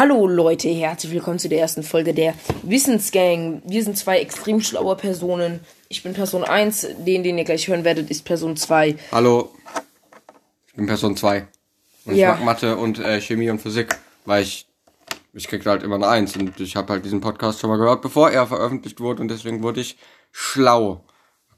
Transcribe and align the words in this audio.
Hallo 0.00 0.26
Leute, 0.26 0.70
herzlich 0.70 1.12
willkommen 1.12 1.38
zu 1.38 1.50
der 1.50 1.60
ersten 1.60 1.82
Folge 1.82 2.14
der 2.14 2.32
Wissensgang. 2.62 3.60
Wir 3.66 3.84
sind 3.84 3.98
zwei 3.98 4.20
extrem 4.20 4.62
schlaue 4.62 4.96
Personen. 4.96 5.60
Ich 5.90 6.02
bin 6.02 6.14
Person 6.14 6.42
1, 6.42 6.86
den, 7.00 7.22
den 7.22 7.36
ihr 7.36 7.44
gleich 7.44 7.68
hören 7.68 7.84
werdet, 7.84 8.10
ist 8.10 8.24
Person 8.24 8.56
2. 8.56 8.96
Hallo, 9.12 9.54
ich 10.68 10.72
bin 10.72 10.86
Person 10.86 11.18
2. 11.18 11.46
Und 12.06 12.14
Ja. 12.16 12.32
ich 12.32 12.38
mag 12.38 12.44
Mathe 12.46 12.78
und 12.78 12.98
äh, 12.98 13.20
Chemie 13.20 13.50
und 13.50 13.60
Physik, 13.60 13.94
weil 14.24 14.42
ich, 14.42 14.66
ich 15.34 15.46
krieg 15.48 15.66
halt 15.66 15.82
immer 15.82 15.96
eine 15.96 16.08
Eins. 16.08 16.34
Und 16.34 16.58
ich 16.60 16.76
habe 16.76 16.94
halt 16.94 17.04
diesen 17.04 17.20
Podcast 17.20 17.60
schon 17.60 17.68
mal 17.68 17.76
gehört, 17.76 18.00
bevor 18.00 18.30
er 18.30 18.46
veröffentlicht 18.46 19.00
wurde. 19.00 19.20
Und 19.20 19.28
deswegen 19.28 19.62
wurde 19.62 19.82
ich 19.82 19.98
schlau. 20.32 21.04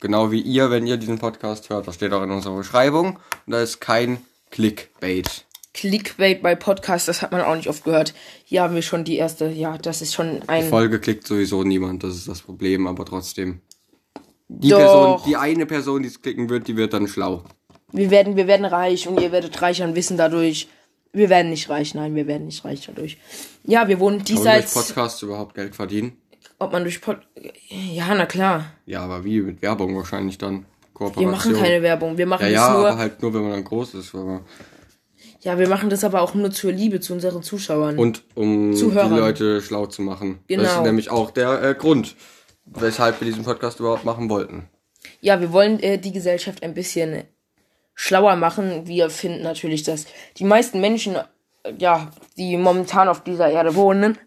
Genau 0.01 0.33
wie 0.33 0.41
ihr, 0.41 0.69
wenn 0.73 0.89
ihr 0.89 0.97
diesen 0.97 1.21
Podcast 1.21 1.71
hört. 1.71 1.87
Das 1.87 1.95
steht 1.95 2.13
auch 2.13 2.25
in 2.25 2.33
unserer 2.33 2.57
Beschreibung. 2.57 3.21
Und 3.47 3.53
da 3.53 3.63
ist 3.63 3.81
kein 3.81 4.19
Clickbait. 4.51 5.45
Clickbait 5.75 6.43
bei 6.43 6.55
Podcasts, 6.55 7.07
das 7.07 7.23
hat 7.23 7.33
man 7.33 7.41
auch 7.41 7.57
nicht 7.57 7.69
oft 7.69 7.85
gehört. 7.85 8.13
Hier 8.45 8.63
haben 8.63 8.75
wir 8.75 8.83
schon 8.83 9.05
die 9.05 9.17
erste, 9.17 9.49
ja, 9.49 9.79
das 9.79 10.03
ist 10.03 10.13
schon 10.13 10.41
Die 10.41 10.49
ein... 10.49 10.69
Folge 10.69 11.01
klickt 11.01 11.27
sowieso 11.27 11.65
niemand, 11.65 12.05
das 12.05 12.15
ist 12.15 12.29
das 12.29 12.43
Problem, 12.43 12.87
aber 12.87 13.05
trotzdem. 13.07 13.61
Die 14.49 14.69
Doch. 14.69 14.79
Person, 14.79 15.21
die 15.27 15.37
eine 15.37 15.65
Person, 15.65 16.03
die 16.03 16.09
es 16.09 16.21
klicken 16.21 16.51
wird, 16.51 16.69
die 16.69 16.77
wird 16.77 16.93
dann 16.93 17.09
schlau. 17.09 17.45
Wir 17.91 18.11
werden, 18.11 18.37
wir 18.37 18.47
werden 18.47 18.67
reich 18.67 19.09
und 19.09 19.21
ihr 19.21 19.33
werdet 19.33 19.61
reich 19.63 19.83
an 19.83 19.95
Wissen 19.95 20.19
dadurch. 20.19 20.69
Wir 21.15 21.29
werden 21.31 21.51
nicht 21.51 21.69
reich, 21.71 21.95
nein, 21.95 22.15
wir 22.15 22.27
werden 22.27 22.47
nicht 22.47 22.65
reich 22.65 22.85
dadurch. 22.87 23.19
Ja, 23.65 23.89
wir 23.89 23.99
wohnen 23.99 24.25
Kann 24.25 24.35
man 24.35 24.45
durch 24.45 24.55
diesseits... 24.57 24.75
Podcasts 24.75 25.23
überhaupt 25.23 25.55
Geld 25.55 25.75
verdienen? 25.75 26.17
Ob 26.59 26.73
man 26.73 26.83
durch 26.85 27.01
Pod... 27.01 27.19
Ja, 27.69 28.15
na 28.15 28.27
klar. 28.27 28.67
Ja, 28.87 29.01
aber 29.01 29.25
wie? 29.25 29.41
Mit 29.41 29.63
Werbung 29.63 29.97
wahrscheinlich 29.97 30.39
dann. 30.39 30.61
Wir 30.61 31.09
Kooperation. 31.09 31.31
machen 31.31 31.55
keine 31.55 31.83
Werbung. 31.83 32.17
Wir 32.17 32.27
machen 32.27 32.47
Ja, 32.47 32.51
das 32.51 32.61
ja, 32.61 32.73
nur... 32.73 32.89
aber 32.89 32.99
halt 32.99 33.23
nur, 33.23 33.35
wenn 33.35 33.43
man 33.43 33.51
dann 33.53 33.65
groß 33.65 33.95
ist. 33.95 34.15
Aber 34.15 34.43
Ja, 35.43 35.59
wir 35.59 35.69
machen 35.69 35.91
das 35.91 36.05
aber 36.05 36.23
auch 36.23 36.35
nur 36.35 36.51
zur 36.53 36.71
Liebe 36.73 37.01
zu 37.01 37.13
unseren 37.13 37.43
Zuschauern. 37.43 37.99
und 37.99 38.23
um 38.35 38.75
Zuhörern. 38.75 39.13
die 39.13 39.19
Leute 39.21 39.61
schlau 39.63 39.87
zu 39.87 40.03
machen. 40.03 40.39
Das 40.49 40.57
Genau. 40.57 40.69
ist 40.69 40.83
nämlich 40.83 41.11
auch 41.11 41.31
der 41.33 41.63
äh, 41.63 41.75
Grund, 41.75 42.15
weshalb 42.65 43.21
wir 43.21 43.27
diesen 43.27 43.45
Podcast 43.45 43.81
überhaupt 43.81 44.05
machen 44.05 44.31
wollten. 44.31 44.69
Ja, 45.21 45.41
wir 45.41 45.53
wollen 45.53 45.81
äh, 45.81 45.99
die 45.99 46.13
Gesellschaft 46.13 46.63
ein 46.63 46.75
bisschen 46.75 47.25
schlauer 47.95 48.37
machen. 48.37 48.87
Wir 48.87 49.11
finden 49.11 49.43
natürlich, 49.43 49.83
dass 49.83 50.07
die 50.39 50.45
meisten 50.45 50.81
Menschen, 50.81 51.17
äh, 51.65 51.73
ja, 51.77 52.11
die 52.37 52.57
momentan 52.57 53.09
auf 53.09 53.25
dieser 53.25 53.51
Erde 53.51 53.75
wohnen, 53.75 54.19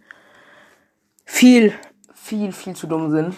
viel, 1.25 1.73
viel, 2.13 2.51
viel 2.51 2.75
zu 2.75 2.87
dumm 2.87 3.11
sind. 3.11 3.35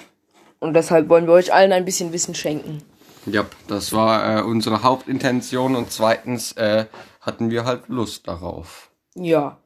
Und 0.59 0.73
deshalb 0.73 1.09
wollen 1.09 1.27
wir 1.27 1.33
euch 1.33 1.53
allen 1.53 1.71
ein 1.71 1.85
bisschen 1.85 2.11
Wissen 2.11 2.33
schenken. 2.33 2.81
Ja, 3.27 3.45
das 3.67 3.93
war 3.93 4.39
äh, 4.39 4.41
unsere 4.41 4.81
Hauptintention 4.83 5.75
und 5.75 5.91
zweitens 5.91 6.53
äh, 6.53 6.85
hatten 7.27 7.51
wir 7.51 7.65
halt 7.65 7.89
Lust 7.89 8.27
darauf. 8.27 8.89
Ja. 9.13 9.59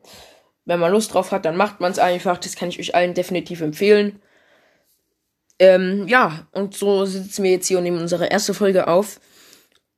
Wenn 0.65 0.79
man 0.79 0.91
Lust 0.91 1.13
drauf 1.13 1.31
hat, 1.31 1.45
dann 1.45 1.55
macht 1.55 1.79
man 1.79 1.91
es 1.91 1.99
einfach. 1.99 2.37
Das 2.37 2.55
kann 2.55 2.69
ich 2.69 2.79
euch 2.79 2.95
allen 2.95 3.13
definitiv 3.13 3.61
empfehlen. 3.61 4.19
Ähm, 5.59 6.07
ja, 6.07 6.47
und 6.51 6.75
so 6.75 7.05
sitzen 7.05 7.43
wir 7.43 7.51
jetzt 7.51 7.67
hier 7.67 7.77
und 7.77 7.83
nehmen 7.83 8.01
unsere 8.01 8.25
erste 8.25 8.53
Folge 8.53 8.87
auf. 8.87 9.19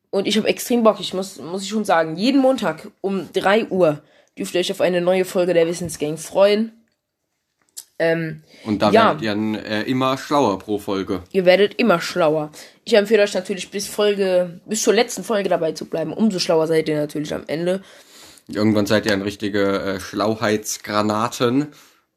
Und 0.09 0.28
ich 0.28 0.38
habe 0.38 0.47
extrem 0.47 0.83
Bock, 0.83 1.00
ich 1.00 1.14
muss, 1.14 1.39
muss 1.39 1.64
ich 1.64 1.70
schon 1.70 1.86
sagen, 1.86 2.17
jeden 2.17 2.42
Montag 2.42 2.92
um 3.02 3.31
3 3.31 3.70
Uhr 3.70 4.03
dürft 4.38 4.53
ihr 4.53 4.59
euch 4.59 4.72
auf 4.72 4.81
eine 4.81 5.02
neue 5.02 5.25
Folge 5.25 5.53
der 5.53 5.66
Wissensgang 5.66 6.17
freuen. 6.17 6.83
Ähm, 7.99 8.41
Und 8.66 8.81
da 8.81 8.89
Ja. 8.89 9.05
werdet 9.08 9.22
ihr 9.22 9.30
dann 9.31 9.55
äh, 9.55 9.83
immer 9.83 10.17
schlauer 10.17 10.58
pro 10.59 10.80
Folge. 10.80 11.22
ihr 11.31 11.45
werdet 11.45 11.75
immer 11.75 12.02
schlauer. 12.02 12.52
Ich 12.86 12.95
empfehle 12.95 13.23
euch 13.23 13.33
natürlich 13.33 13.69
bis 13.72 13.88
Folge, 13.88 14.59
bis 14.66 14.81
zur 14.83 14.94
letzten 14.94 15.23
Folge 15.23 15.47
dabei 15.49 15.73
zu 15.73 15.86
bleiben. 15.86 16.11
Umso 16.11 16.39
schlauer 16.39 16.67
seid 16.67 16.89
ihr 16.89 16.97
natürlich 16.99 17.33
am 17.33 17.44
Ende. 17.47 17.81
Irgendwann 18.47 18.86
seid 18.88 19.05
ihr 19.05 19.14
ein 19.14 19.21
richtige 19.21 19.80
äh, 19.81 19.99
Schlauheitsgranaten 19.99 21.67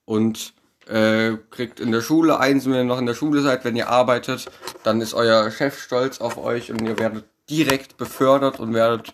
und 0.07 0.55
äh, 0.89 1.33
kriegt 1.51 1.79
in 1.81 1.93
der 1.93 2.01
Schule 2.01 2.39
eins, 2.41 2.65
wenn 2.65 2.75
ihr 2.75 2.85
noch 2.85 2.99
in 2.99 3.07
der 3.07 3.15
Schule 3.15 3.43
seid, 3.43 3.65
wenn 3.65 3.77
ihr 3.77 3.89
arbeitet, 3.89 4.47
dann 4.83 5.01
ist 5.01 5.15
euer 5.15 5.51
Chef 5.51 5.79
stolz 5.81 6.21
auf 6.21 6.39
euch 6.39 6.71
und 6.71 6.81
ihr 6.83 6.99
werdet 6.99 7.25
direkt 7.51 7.97
befördert 7.97 8.59
und 8.61 8.73
werdet 8.75 9.13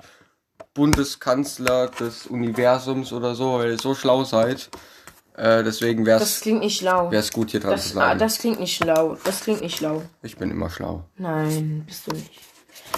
Bundeskanzler 0.75 1.89
des 1.89 2.27
Universums 2.27 3.13
oder 3.13 3.35
so, 3.35 3.59
weil 3.59 3.73
ihr 3.73 3.79
so 3.79 3.95
schlau 3.95 4.25
seid. 4.25 4.71
Äh, 5.37 5.63
deswegen 5.65 6.05
wäre 6.05 6.19
Das 6.21 6.37
es 6.37 6.41
klingt 6.41 6.61
nicht 6.61 6.79
schlau. 6.79 7.11
gut, 7.33 7.51
hier 7.51 7.61
dran 7.61 7.73
Das, 7.73 7.89
zu 7.93 7.99
ah, 7.99 8.05
bleiben. 8.05 8.21
das 8.21 8.39
klingt 8.39 8.61
nicht 8.61 8.77
schlau. 8.77 9.17
Das 9.25 9.41
klingt 9.41 9.61
nicht 9.63 9.77
schlau. 9.79 10.03
ich 10.23 10.37
bin 10.37 10.51
immer 10.51 10.69
schlau. 10.71 11.05
Nein, 11.17 11.85
bist 11.87 12.07
du 12.07 12.13
nicht. 12.15 12.31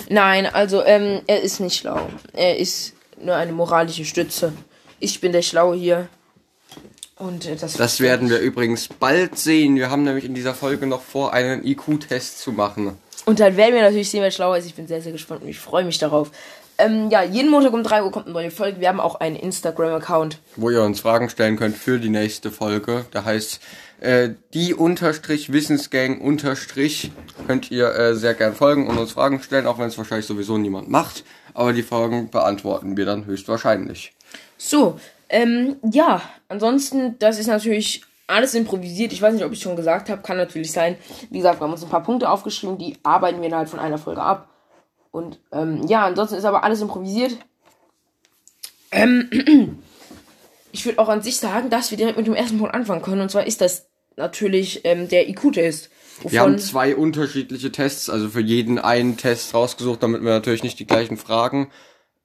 Nein, 0.09 0.47
also, 0.47 0.85
ähm, 0.85 1.23
er 1.27 1.43
ist 1.43 1.61
nicht 1.61 1.77
schlau. 1.79 2.09
Er 2.33 2.59
ist 2.59 2.95
nur 3.21 3.37
eine 3.37 3.53
moralische 3.53 4.05
Stütze. 4.05 4.53
Ich 4.99 5.21
bin 5.21 5.31
der 5.33 5.43
Schlaue 5.43 5.77
hier. 5.77 6.09
Und 7.17 7.47
äh, 7.47 7.55
das, 7.55 7.75
Das 7.75 8.01
werden 8.01 8.29
wir 8.29 8.41
übrigens 8.41 8.89
bald 8.89 9.39
sehen. 9.39 9.77
Wir 9.77 9.91
haben 9.91 10.03
nämlich 10.03 10.25
in 10.25 10.35
dieser 10.35 10.55
Folge 10.55 10.87
noch 10.89 11.03
vor, 11.03 11.33
einen 11.33 11.65
IQ-Test 11.65 12.41
zu 12.41 12.51
machen. 12.53 12.99
Und 13.25 13.41
dann 13.41 13.57
werden 13.57 13.75
wir 13.75 13.83
natürlich 13.83 14.11
sehen, 14.11 14.23
wer 14.23 14.31
schlau 14.31 14.55
ist. 14.55 14.67
Ich 14.67 14.75
bin 14.75 14.87
sehr, 14.87 15.01
sehr 15.01 15.13
gespannt 15.13 15.43
und 15.43 15.49
ich 15.49 15.59
freue 15.59 15.85
mich 15.85 15.99
darauf. 15.99 16.31
Ähm, 16.77 17.09
ja, 17.11 17.23
jeden 17.23 17.51
Montag 17.51 17.73
um 17.73 17.85
3 17.85 18.03
Uhr 18.03 18.11
kommt 18.11 18.27
eine 18.27 18.35
neue 18.35 18.51
Folge. 18.51 18.81
Wir 18.81 18.89
haben 18.89 19.01
auch 19.01 19.15
einen 19.17 19.37
Instagram-Account. 19.37 20.39
wo 20.57 20.71
ihr 20.71 20.83
uns 20.83 21.01
Fragen 21.01 21.31
stellen 21.31 21.57
könnt 21.57 21.77
für 21.77 21.99
die 21.99 22.09
nächste 22.09 22.51
Folge. 22.51 23.07
Da 23.13 23.25
heißt 23.25 23.61
äh, 24.01 24.31
die 24.55 24.75
unterstrich 24.75 25.53
Wissensgang 25.53 26.21
unterstrich 26.21 27.13
könnt 27.47 27.71
ihr 27.71 27.95
äh, 27.95 28.15
sehr 28.17 28.35
gern 28.35 28.55
folgen 28.55 28.89
und 28.89 28.99
uns 28.99 29.13
Fragen 29.13 29.41
stellen, 29.41 29.67
auch 29.67 29.79
wenn 29.79 29.87
es 29.87 29.97
wahrscheinlich 29.97 30.27
sowieso 30.27 30.59
niemand 30.59 30.91
macht. 30.91 31.25
Aber 31.55 31.73
die 31.73 31.85
Fragen 31.85 32.29
beantworten 32.31 32.97
wir 32.97 33.07
dann 33.07 33.27
höchstwahrscheinlich. 33.27 34.13
So, 34.59 34.99
ähm, 35.29 35.77
ja, 35.83 36.23
ansonsten, 36.49 37.19
das 37.21 37.39
ist 37.39 37.47
natürlich 37.47 38.03
alles 38.27 38.55
improvisiert. 38.55 39.13
Ich 39.13 39.21
weiß 39.21 39.35
nicht, 39.35 39.45
ob 39.45 39.53
ich 39.53 39.61
schon 39.61 39.77
gesagt 39.77 40.09
habe, 40.09 40.23
kann 40.23 40.37
natürlich 40.37 40.73
sein. 40.73 40.97
Wie 41.31 41.39
gesagt, 41.39 41.61
wir 41.61 41.65
haben 41.65 41.73
uns 41.73 41.83
ein 41.83 41.91
paar 41.91 42.03
Punkte 42.03 42.31
aufgeschrieben, 42.31 42.79
die 42.79 42.97
arbeiten 43.03 43.41
wir 43.41 43.47
innerhalb 43.47 43.69
von 43.69 43.79
einer 43.79 43.99
Folge 43.99 44.23
ab. 44.23 44.49
Und 45.11 45.39
ähm, 45.53 45.87
ja, 45.87 46.07
ansonsten 46.07 46.37
ist 46.37 46.45
aber 46.45 46.65
alles 46.65 46.81
improvisiert. 46.81 47.37
Ähm, 48.91 49.31
ich 50.73 50.85
würde 50.85 50.99
auch 50.99 51.09
an 51.09 51.23
sich 51.23 51.37
sagen, 51.37 51.71
dass 51.71 51.91
wir 51.91 51.99
direkt 51.99 52.17
mit 52.17 52.27
dem 52.27 52.35
ersten 52.35 52.59
Punkt 52.59 52.75
anfangen 52.75 53.03
können. 53.03 53.21
Und 53.21 53.31
zwar 53.31 53.47
ist 53.47 53.61
das 53.61 53.87
natürlich 54.17 54.85
ähm, 54.85 55.09
der 55.09 55.29
IQ-Test. 55.29 55.91
Wir 56.23 56.41
haben 56.41 56.59
zwei 56.59 56.95
unterschiedliche 56.95 57.73
Tests, 57.73 58.09
also 58.09 58.29
für 58.29 58.41
jeden 58.41 58.79
einen 58.79 59.17
Test 59.17 59.53
rausgesucht, 59.53 60.03
damit 60.03 60.23
wir 60.23 60.31
natürlich 60.31 60.63
nicht 60.63 60.79
die 60.79 60.87
gleichen 60.87 61.17
Fragen 61.17 61.71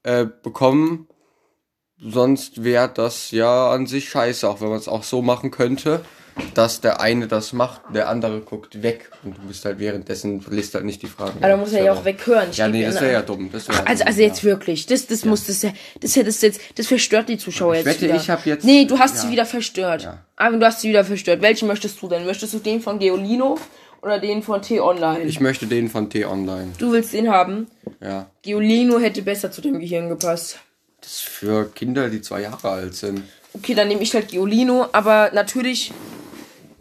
äh, 0.04 0.26
bekommen. 0.26 1.08
Sonst 2.02 2.64
wäre 2.64 2.90
das 2.94 3.32
ja 3.32 3.72
an 3.72 3.86
sich 3.88 4.10
scheiße, 4.10 4.48
auch 4.50 4.62
wenn 4.62 4.70
man 4.70 4.78
es 4.78 4.88
auch 4.88 5.04
so 5.04 5.22
machen 5.22 5.52
könnte, 5.52 6.02
dass 6.54 6.80
der 6.80 7.02
eine 7.02 7.28
das 7.28 7.52
macht, 7.52 7.82
der 7.94 8.08
andere 8.08 8.40
guckt 8.40 8.82
weg 8.82 9.12
und 9.26 9.36
du 9.38 9.42
bist 9.42 9.66
halt 9.66 9.80
währenddessen, 9.80 10.46
liest 10.50 10.74
halt 10.74 10.86
nicht 10.86 11.02
die 11.02 11.08
Fragen. 11.08 11.40
aber 11.40 11.50
da 11.50 11.58
muss 11.58 11.74
er 11.74 11.84
ja 11.84 11.92
auch 11.94 12.06
weghören. 12.06 12.48
Ich 12.52 12.58
Ja, 12.58 12.70
nee, 12.70 12.86
das 12.86 13.02
wäre 13.02 13.12
ja 13.12 13.22
dumm. 13.22 13.50
Das 13.52 13.68
wär 13.68 13.76
ja 13.76 13.82
Also, 13.84 14.04
dumm, 14.04 14.08
also 14.08 14.22
ja. 14.22 14.28
jetzt 14.28 14.44
wirklich, 14.46 14.86
das, 14.86 15.08
das 15.08 15.26
muss, 15.26 15.48
das, 15.48 15.62
ja- 15.64 15.74
das, 16.00 16.16
ja- 16.16 16.24
das 16.24 16.42
jetzt, 16.42 16.62
das 16.76 16.88
verstört 16.88 17.28
die 17.28 17.38
Zuschauer 17.38 17.74
Ich 17.74 17.78
jetzt 17.80 17.86
wette, 17.88 18.02
wieder. 18.06 18.16
ich 18.16 18.30
hab 18.30 18.46
jetzt- 18.46 18.64
Nee, 18.64 18.86
du 18.86 18.98
hast 18.98 19.16
ja. 19.16 19.22
sie 19.24 19.32
wieder 19.32 19.46
verstört. 19.46 20.04
Ja. 20.04 20.20
Aber 20.38 20.56
du 20.56 20.66
hast 20.66 20.80
sie 20.80 20.88
wieder 20.90 21.04
verstört. 21.04 21.42
Welchen 21.42 21.68
möchtest 21.68 22.02
du 22.02 22.08
denn? 22.08 22.26
Möchtest 22.26 22.54
du 22.54 22.60
den 22.60 22.80
von 22.80 23.00
Geolino 23.00 23.58
oder 24.02 24.20
den 24.20 24.42
von 24.42 24.62
T-Online? 24.62 25.24
Ich 25.26 25.42
möchte 25.42 25.66
den 25.68 25.90
von 25.90 26.10
T-Online. 26.10 26.70
Du 26.78 26.94
willst 26.94 27.12
den 27.12 27.30
haben. 27.30 27.68
Ja. 28.00 28.28
Geolino 28.44 28.98
hätte 29.00 29.22
besser 29.24 29.52
zu 29.52 29.60
deinem 29.60 29.82
Gehirn 29.82 30.08
gepasst. 30.08 30.60
Das 31.02 31.12
ist 31.12 31.22
für 31.22 31.70
Kinder, 31.72 32.10
die 32.10 32.22
zwei 32.22 32.42
Jahre 32.42 32.70
alt 32.70 32.96
sind. 32.96 33.24
Okay, 33.54 33.74
dann 33.74 33.88
nehme 33.88 34.02
ich 34.02 34.14
halt 34.14 34.30
Geolino, 34.30 34.88
aber 34.92 35.32
natürlich, 35.34 35.92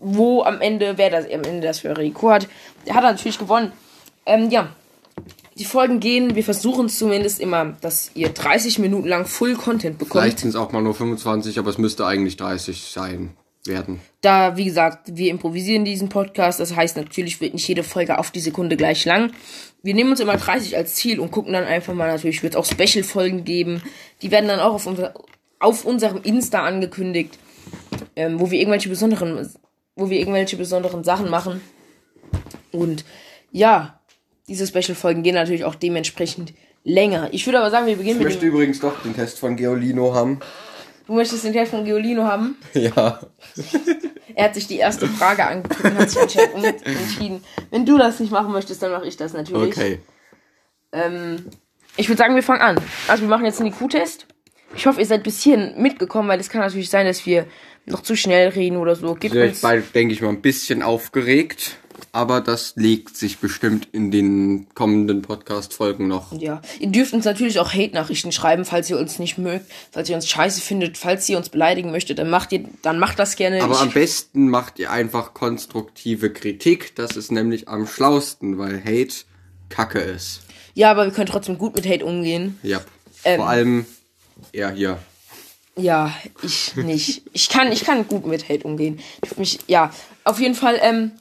wo 0.00 0.42
am 0.42 0.60
Ende, 0.60 0.98
wer 0.98 1.10
das 1.10 1.24
am 1.26 1.42
Ende 1.42 1.66
das 1.66 1.80
für 1.80 1.96
Rico 1.96 2.30
hat, 2.30 2.46
der 2.86 2.94
hat 2.94 3.04
natürlich 3.04 3.38
gewonnen. 3.38 3.72
Ähm, 4.26 4.50
ja. 4.50 4.68
Die 5.56 5.64
Folgen 5.64 5.98
gehen, 5.98 6.36
wir 6.36 6.44
versuchen 6.44 6.86
es 6.86 6.98
zumindest 6.98 7.40
immer, 7.40 7.76
dass 7.80 8.12
ihr 8.14 8.28
30 8.28 8.78
Minuten 8.78 9.08
lang 9.08 9.26
Full 9.26 9.56
Content 9.56 9.98
bekommt. 9.98 10.22
Vielleicht 10.22 10.38
sind 10.38 10.50
es 10.50 10.56
auch 10.56 10.70
mal 10.70 10.82
nur 10.82 10.94
25, 10.94 11.58
aber 11.58 11.70
es 11.70 11.78
müsste 11.78 12.06
eigentlich 12.06 12.36
30 12.36 12.92
sein 12.92 13.30
werden. 13.64 14.00
Da, 14.20 14.56
wie 14.56 14.64
gesagt, 14.64 15.16
wir 15.16 15.30
improvisieren 15.30 15.84
diesen 15.84 16.08
Podcast. 16.08 16.60
Das 16.60 16.76
heißt, 16.76 16.96
natürlich 16.96 17.40
wird 17.40 17.54
nicht 17.54 17.68
jede 17.68 17.82
Folge 17.82 18.18
auf 18.18 18.30
die 18.30 18.40
Sekunde 18.40 18.76
gleich 18.76 19.04
lang. 19.04 19.32
Wir 19.82 19.94
nehmen 19.94 20.10
uns 20.10 20.20
immer 20.20 20.36
30 20.36 20.76
als 20.76 20.94
Ziel 20.94 21.20
und 21.20 21.30
gucken 21.30 21.52
dann 21.52 21.64
einfach 21.64 21.94
mal, 21.94 22.10
natürlich 22.10 22.42
wird 22.42 22.54
es 22.54 22.56
auch 22.58 22.64
Special-Folgen 22.64 23.44
geben. 23.44 23.82
Die 24.22 24.30
werden 24.30 24.48
dann 24.48 24.60
auch 24.60 24.74
auf, 24.74 24.86
unser, 24.86 25.14
auf 25.60 25.84
unserem 25.84 26.22
Insta 26.22 26.64
angekündigt, 26.64 27.38
ähm, 28.16 28.40
wo 28.40 28.50
wir 28.50 28.58
irgendwelche 28.58 28.88
besonderen, 28.88 29.48
wo 29.94 30.10
wir 30.10 30.18
irgendwelche 30.18 30.56
besonderen 30.56 31.04
Sachen 31.04 31.30
machen. 31.30 31.60
Und 32.72 33.04
ja, 33.52 34.00
diese 34.48 34.66
Special-Folgen 34.66 35.22
gehen 35.22 35.34
natürlich 35.34 35.64
auch 35.64 35.74
dementsprechend 35.74 36.54
länger. 36.84 37.28
Ich 37.32 37.46
würde 37.46 37.60
aber 37.60 37.70
sagen, 37.70 37.86
wir 37.86 37.96
beginnen 37.96 38.18
Ich 38.18 38.24
mit 38.24 38.32
möchte 38.32 38.46
dem, 38.46 38.54
übrigens 38.54 38.80
doch 38.80 39.02
den 39.02 39.14
Test 39.14 39.38
von 39.38 39.56
Geolino 39.56 40.14
haben. 40.14 40.40
Du 41.08 41.14
möchtest 41.14 41.42
den 41.42 41.54
Test 41.54 41.70
von 41.70 41.84
Geolino 41.84 42.22
haben? 42.24 42.56
Ja. 42.74 43.18
Er 44.34 44.44
hat 44.44 44.54
sich 44.54 44.68
die 44.68 44.76
erste 44.76 45.08
Frage 45.08 45.44
angeguckt 45.44 45.82
und 45.82 45.98
hat 45.98 46.10
sich 46.10 46.20
anscheinend 46.20 46.86
entschieden. 46.86 47.42
Wenn 47.70 47.84
du 47.86 47.98
das 47.98 48.20
nicht 48.20 48.30
machen 48.30 48.52
möchtest, 48.52 48.82
dann 48.82 48.92
mache 48.92 49.08
ich 49.08 49.16
das 49.16 49.32
natürlich. 49.32 49.76
Okay. 49.76 49.98
Ähm, 50.92 51.46
ich 51.96 52.08
würde 52.08 52.18
sagen, 52.18 52.34
wir 52.36 52.42
fangen 52.42 52.60
an. 52.60 52.78
Also 53.08 53.22
wir 53.22 53.28
machen 53.28 53.46
jetzt 53.46 53.58
einen 53.60 53.72
IQ-Test. 53.72 54.26
Ich 54.76 54.86
hoffe, 54.86 55.00
ihr 55.00 55.06
seid 55.06 55.24
bis 55.24 55.42
hierhin 55.42 55.80
mitgekommen, 55.82 56.28
weil 56.28 56.38
es 56.38 56.50
kann 56.50 56.60
natürlich 56.60 56.90
sein, 56.90 57.06
dass 57.06 57.24
wir 57.24 57.46
noch 57.86 58.02
zu 58.02 58.14
schnell 58.14 58.50
reden 58.50 58.76
oder 58.76 58.94
so. 58.94 59.16
Vielleicht 59.18 59.34
uns, 59.34 59.60
beide, 59.62 59.80
denke 59.80 60.12
ich 60.12 60.20
mal, 60.20 60.28
ein 60.28 60.42
bisschen 60.42 60.82
aufgeregt. 60.82 61.78
Aber 62.12 62.40
das 62.40 62.72
legt 62.76 63.16
sich 63.16 63.38
bestimmt 63.38 63.88
in 63.92 64.10
den 64.10 64.66
kommenden 64.74 65.22
Podcast-Folgen 65.22 66.08
noch. 66.08 66.32
ja, 66.40 66.60
ihr 66.80 66.88
dürft 66.88 67.12
uns 67.12 67.24
natürlich 67.24 67.58
auch 67.58 67.72
Hate-Nachrichten 67.72 68.32
schreiben, 68.32 68.64
falls 68.64 68.88
ihr 68.90 68.98
uns 68.98 69.18
nicht 69.18 69.38
mögt, 69.38 69.66
falls 69.92 70.08
ihr 70.08 70.16
uns 70.16 70.28
scheiße 70.28 70.60
findet, 70.60 70.96
falls 70.98 71.28
ihr 71.28 71.36
uns 71.36 71.48
beleidigen 71.48 71.90
möchtet, 71.90 72.18
dann 72.18 72.30
macht 72.30 72.52
ihr, 72.52 72.64
dann 72.82 72.98
macht 72.98 73.18
das 73.18 73.36
gerne. 73.36 73.62
Aber 73.62 73.74
Ich- 73.74 73.80
am 73.80 73.90
besten 73.90 74.48
macht 74.48 74.78
ihr 74.78 74.90
einfach 74.90 75.34
konstruktive 75.34 76.32
Kritik. 76.32 76.94
Das 76.96 77.16
ist 77.16 77.30
nämlich 77.32 77.68
am 77.68 77.86
schlausten, 77.86 78.58
weil 78.58 78.80
Hate 78.84 79.14
Kacke 79.68 79.98
ist. 80.00 80.40
ja, 80.74 80.90
aber 80.90 81.04
wir 81.04 81.12
können 81.12 81.26
trotzdem 81.28 81.58
gut 81.58 81.74
mit 81.76 81.86
Hate 81.86 82.04
umgehen. 82.04 82.58
Ja. 82.62 82.80
Ähm. 83.24 83.36
Vor 83.40 83.48
allem 83.48 83.86
er 84.52 84.70
hier. 84.70 84.98
Ja, 85.76 86.12
ich 86.42 86.74
nicht. 86.76 87.22
Ich 87.32 87.48
kann, 87.48 87.70
ich 87.70 87.84
kann 87.84 88.08
gut 88.08 88.26
mit 88.26 88.48
Hate 88.48 88.64
umgehen. 88.64 88.98
Ich 89.24 89.36
mich, 89.36 89.58
ja, 89.68 89.92
auf 90.24 90.40
jeden 90.40 90.54
Fall, 90.56 90.78
ähm, 90.82 91.12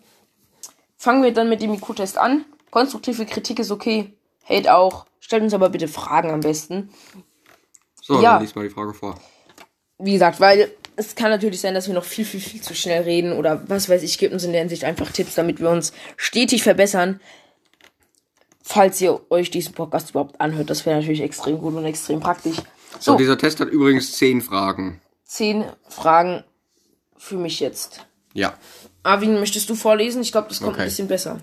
fangen 0.98 1.24
wir 1.24 1.32
dann 1.34 1.50
mit 1.50 1.62
dem 1.62 1.74
IQ-Test 1.74 2.18
an. 2.18 2.46
Konstruktive 2.72 3.26
Kritik 3.26 3.60
ist 3.60 3.72
okay. 3.72 4.14
Hate 4.48 4.74
auch. 4.76 5.06
Stellt 5.20 5.44
uns 5.44 5.54
aber 5.54 5.70
bitte 5.70 5.88
Fragen 5.88 6.32
am 6.32 6.42
besten. 6.42 6.90
So, 8.02 8.22
Ja. 8.22 8.34
dann 8.34 8.42
lies 8.44 8.56
mal 8.56 8.64
die 8.68 8.74
Frage 8.74 8.94
vor. 8.94 9.20
Wie 10.00 10.14
gesagt, 10.14 10.40
weil 10.40 10.72
es 10.96 11.16
kann 11.16 11.30
natürlich 11.32 11.60
sein, 11.62 11.74
dass 11.74 11.88
wir 11.88 11.94
noch 11.94 12.04
viel, 12.04 12.26
viel, 12.26 12.40
viel 12.40 12.62
zu 12.62 12.74
schnell 12.76 13.04
reden 13.04 13.34
oder 13.34 13.68
was 13.70 13.90
weiß 13.90 14.04
ich, 14.04 14.18
gebt 14.18 14.34
uns 14.34 14.44
in 14.44 14.52
der 14.52 14.62
Hinsicht 14.62 14.84
einfach 14.84 15.12
Tipps, 15.12 15.36
damit 15.36 15.60
wir 15.60 15.70
uns 15.70 15.92
stetig 16.18 16.64
verbessern. 16.64 17.20
Falls 18.64 19.00
ihr 19.02 19.22
euch 19.30 19.50
diesen 19.50 19.74
Podcast 19.74 20.10
überhaupt 20.12 20.40
anhört, 20.42 20.70
das 20.70 20.86
wäre 20.86 20.98
natürlich 21.00 21.22
extrem 21.22 21.58
gut 21.60 21.74
und 21.76 21.86
extrem 21.86 22.20
praktisch. 22.20 22.58
So, 23.00 23.12
So, 23.14 23.18
dieser 23.18 23.38
Test 23.38 23.60
hat 23.60 23.70
übrigens 23.70 24.14
zehn 24.18 24.42
Fragen. 24.42 25.02
zehn 25.24 25.66
Fragen 25.90 26.44
für 27.18 27.38
mich 27.38 27.60
jetzt. 27.60 28.06
Ja. 28.34 28.54
Arvin, 29.08 29.40
möchtest 29.40 29.70
du 29.70 29.76
vorlesen? 29.76 30.22
Ich 30.22 30.32
glaube, 30.32 30.50
das 30.50 30.60
kommt 30.60 30.74
Okay. 30.74 30.82
ein 30.84 30.88
bisschen 30.90 31.08
besser. 31.08 31.40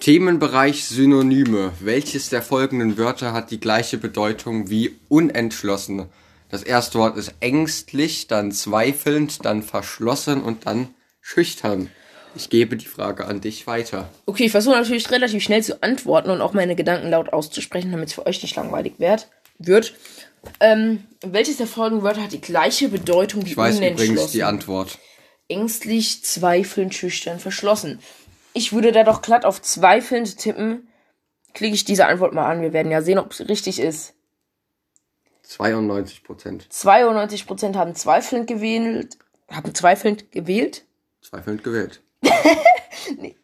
Themenbereich 0.00 0.84
Synonyme. 0.84 1.72
Welches 1.80 2.28
der 2.28 2.42
folgenden 2.42 2.96
Wörter 2.98 3.32
hat 3.32 3.50
die 3.50 3.60
gleiche 3.60 3.98
Bedeutung 3.98 4.68
wie 4.70 4.96
unentschlossen? 5.08 6.06
Das 6.48 6.62
erste 6.62 6.98
Wort 6.98 7.16
ist 7.16 7.34
ängstlich, 7.40 8.26
dann 8.26 8.52
zweifelnd, 8.52 9.44
dann 9.44 9.62
verschlossen 9.62 10.42
und 10.42 10.66
dann 10.66 10.88
schüchtern. 11.20 11.88
Ich 12.34 12.50
gebe 12.50 12.76
die 12.76 12.86
Frage 12.86 13.26
an 13.26 13.40
dich 13.40 13.66
weiter. 13.66 14.08
Okay, 14.26 14.44
ich 14.46 14.50
versuche 14.52 14.74
natürlich 14.74 15.10
relativ 15.10 15.42
schnell 15.42 15.62
zu 15.62 15.82
antworten 15.82 16.30
und 16.30 16.40
auch 16.40 16.52
meine 16.54 16.74
Gedanken 16.74 17.10
laut 17.10 17.32
auszusprechen, 17.32 17.92
damit 17.92 18.08
es 18.08 18.14
für 18.14 18.26
euch 18.26 18.42
nicht 18.42 18.56
langweilig 18.56 18.94
wird. 18.98 19.28
wird. 19.58 19.94
Ähm, 20.58 21.04
welches 21.24 21.58
der 21.58 21.66
folgenden 21.68 22.04
Wörter 22.04 22.22
hat 22.24 22.32
die 22.32 22.40
gleiche 22.40 22.88
Bedeutung 22.88 23.44
wie 23.46 23.50
Ich 23.50 23.56
weiß 23.56 23.76
unentschlossen? 23.76 24.12
übrigens 24.12 24.32
die 24.32 24.42
Antwort. 24.42 24.98
Ängstlich, 25.48 26.24
zweifelnd, 26.24 26.94
schüchtern, 26.94 27.38
verschlossen. 27.38 28.00
Ich 28.54 28.72
würde 28.72 28.92
da 28.92 29.04
doch 29.04 29.22
glatt 29.22 29.44
auf 29.44 29.60
zweifelnd 29.62 30.38
tippen. 30.38 30.88
Klicke 31.54 31.74
ich 31.74 31.84
diese 31.84 32.06
Antwort 32.06 32.32
mal 32.32 32.50
an. 32.50 32.62
Wir 32.62 32.72
werden 32.72 32.92
ja 32.92 33.02
sehen, 33.02 33.18
ob 33.18 33.32
es 33.32 33.48
richtig 33.48 33.78
ist. 33.80 34.14
92 35.42 36.24
Prozent. 36.24 36.66
92% 36.70 37.74
haben 37.76 37.94
zweifelnd 37.94 38.46
gewählt. 38.46 39.18
Haben 39.50 39.74
zweifelnd 39.74 40.32
gewählt? 40.32 40.84
Zweifelnd 41.20 41.62
gewählt. 41.62 42.00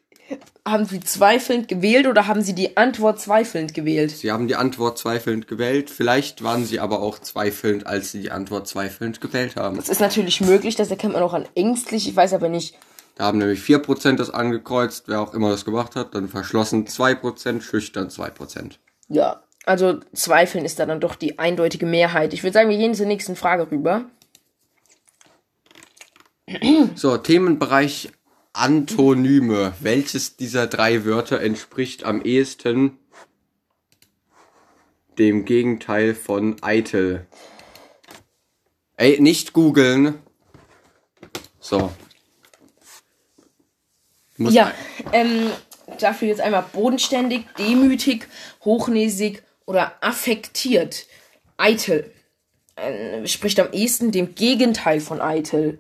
Haben 0.65 0.85
sie 0.85 1.01
zweifelnd 1.01 1.69
gewählt 1.69 2.07
oder 2.07 2.27
haben 2.27 2.43
sie 2.43 2.55
die 2.55 2.77
Antwort 2.77 3.21
zweifelnd 3.21 3.73
gewählt? 3.73 4.11
Sie 4.11 4.31
haben 4.31 4.49
die 4.49 4.57
Antwort 4.57 4.99
zweifelnd 4.99 5.49
gewählt. 5.49 5.89
Vielleicht 5.89 6.43
waren 6.43 6.67
sie 6.67 6.81
aber 6.81 7.01
auch 7.01 7.19
zweifelnd, 7.19 7.87
als 7.87 8.13
sie 8.13 8.21
die 8.21 8.31
Antwort 8.31 8.69
zweifelnd 8.69 9.23
gewählt 9.23 9.57
haben. 9.57 9.77
Das 9.77 9.89
ist 9.89 10.01
natürlich 10.01 10.43
möglich, 10.43 10.77
das 10.77 10.91
erkennt 10.91 11.15
man 11.15 11.23
auch 11.23 11.33
an 11.33 11.47
ängstlich. 11.55 12.07
Ich 12.07 12.15
weiß 12.15 12.35
aber 12.35 12.51
nicht. 12.51 12.77
Da 13.15 13.25
haben 13.25 13.39
nämlich 13.39 13.61
4% 13.61 14.17
das 14.17 14.31
angekreuzt, 14.31 15.05
wer 15.07 15.21
auch 15.21 15.33
immer 15.33 15.51
das 15.51 15.65
gemacht 15.65 15.97
hat. 15.97 16.15
Dann 16.15 16.29
verschlossen 16.29 16.87
2%, 16.87 17.63
schüchtern 17.63 18.09
2%. 18.09 18.75
Ja, 19.09 19.43
also 19.65 20.01
zweifeln 20.13 20.65
ist 20.65 20.79
da 20.79 20.87
dann 20.87 21.01
doch 21.01 21.15
die 21.15 21.39
eindeutige 21.39 21.87
Mehrheit. 21.87 22.33
Ich 22.35 22.43
würde 22.43 22.55
sagen, 22.55 22.71
wir 22.71 22.77
gehen 22.77 22.95
zur 22.95 23.07
nächsten 23.07 23.37
Frage 23.37 23.71
rüber. 23.71 24.05
So, 26.95 27.17
Themenbereich 27.19 28.11
Antonyme. 28.59 29.75
Welches 29.81 30.37
dieser 30.37 30.67
drei 30.67 31.05
Wörter 31.05 31.41
entspricht 31.41 32.05
am 32.05 32.23
ehesten 32.23 32.99
dem 35.19 35.45
Gegenteil 35.45 36.15
von 36.15 36.57
eitel? 36.63 37.27
Ey, 38.97 39.21
nicht 39.21 39.53
googeln. 39.53 40.19
So. 41.61 41.93
Muss 44.37 44.55
Ja, 44.55 44.73
ähm, 45.13 45.51
dafür 46.01 46.29
jetzt 46.29 46.41
einmal 46.41 46.65
bodenständig, 46.73 47.45
demütig, 47.59 48.29
hochnäsig 48.65 49.43
oder 49.67 50.03
affektiert. 50.03 51.07
Eitel. 51.57 52.13
Ähm, 52.77 53.27
spricht 53.27 53.59
am 53.61 53.73
ehesten 53.73 54.11
dem 54.13 54.35
Gegenteil 54.35 55.01
von 55.01 55.21
eitel. 55.21 55.79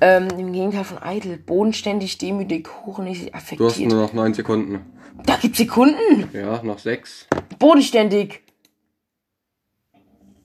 Ähm, 0.00 0.28
dem 0.36 0.52
Gegenteil 0.52 0.84
von 0.84 0.98
eitel. 0.98 1.36
Bodenständig, 1.36 2.18
demütig, 2.18 2.68
hochnäsig, 2.86 3.26
Du 3.26 3.32
hast 3.34 3.42
affektiert. 3.42 3.90
nur 3.90 4.02
noch 4.02 4.12
9 4.12 4.34
Sekunden. 4.34 4.80
Da 5.26 5.36
gibt's 5.36 5.58
Sekunden. 5.58 6.28
Ja, 6.32 6.62
noch 6.62 6.78
6. 6.78 7.26
Bodenständig. 7.58 8.42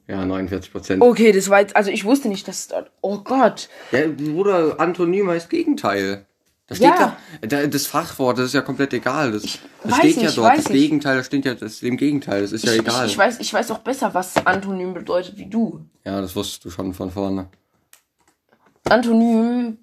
Ja, 0.08 0.24
49 0.26 0.72
Prozent. 0.72 1.02
Okay, 1.02 1.32
das 1.32 1.50
war 1.50 1.62
jetzt, 1.62 1.76
also 1.76 1.90
ich 1.90 2.06
wusste 2.06 2.28
nicht, 2.28 2.48
dass 2.48 2.68
dort, 2.68 2.92
oh 3.02 3.20
Gott. 3.24 3.70
Ja, 3.92 4.02
Bruder, 4.08 4.80
Antonym 4.80 5.30
heißt 5.30 5.50
Gegenteil. 5.50 6.26
Da 6.68 6.76
steht 6.76 6.88
Ja. 6.88 7.18
ja. 7.42 7.48
da, 7.48 7.68
das 7.68 7.86
Fachwort, 7.88 8.38
das 8.38 8.46
ist 8.48 8.54
ja 8.54 8.62
komplett 8.62 8.94
egal. 8.94 9.32
Das, 9.32 9.44
das 9.84 9.98
steht 9.98 10.18
ja 10.18 10.24
nicht, 10.24 10.38
dort. 10.38 10.52
weiß 10.52 10.64
Das. 10.64 10.74
Gegenteil, 10.74 11.18
da 11.18 11.24
steht 11.24 11.46
ja 11.46 11.54
das 11.56 11.80
dem 11.80 11.98
Gegenteil. 11.98 12.42
Das 12.42 12.52
ist 12.52 12.66
ja 12.66 12.74
Ich, 12.74 12.80
egal. 12.80 13.06
ich, 13.06 13.12
ich, 13.14 13.18
weiß, 13.18 13.40
ich 13.40 13.54
weiß 13.54 13.72
auch 13.72 13.80
besser, 13.80 14.14
was 14.14 14.46
Antonym 14.46 14.94
bedeutet 14.94 15.38
wie 15.38 15.46
du. 15.48 15.86
Ja, 16.04 16.22
das 16.22 16.36
wusstest 16.36 16.66
du 16.66 16.70
schon 16.72 16.94
von 16.94 17.10
vorne. 17.12 17.48
Antonym. 18.90 19.78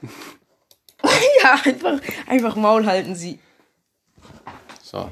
ja, 1.42 1.60
einfach, 1.64 2.00
einfach 2.26 2.56
Maul 2.56 2.86
halten 2.86 3.14
sie. 3.14 3.38
So, 4.82 5.10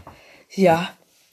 Ja. 0.55 0.91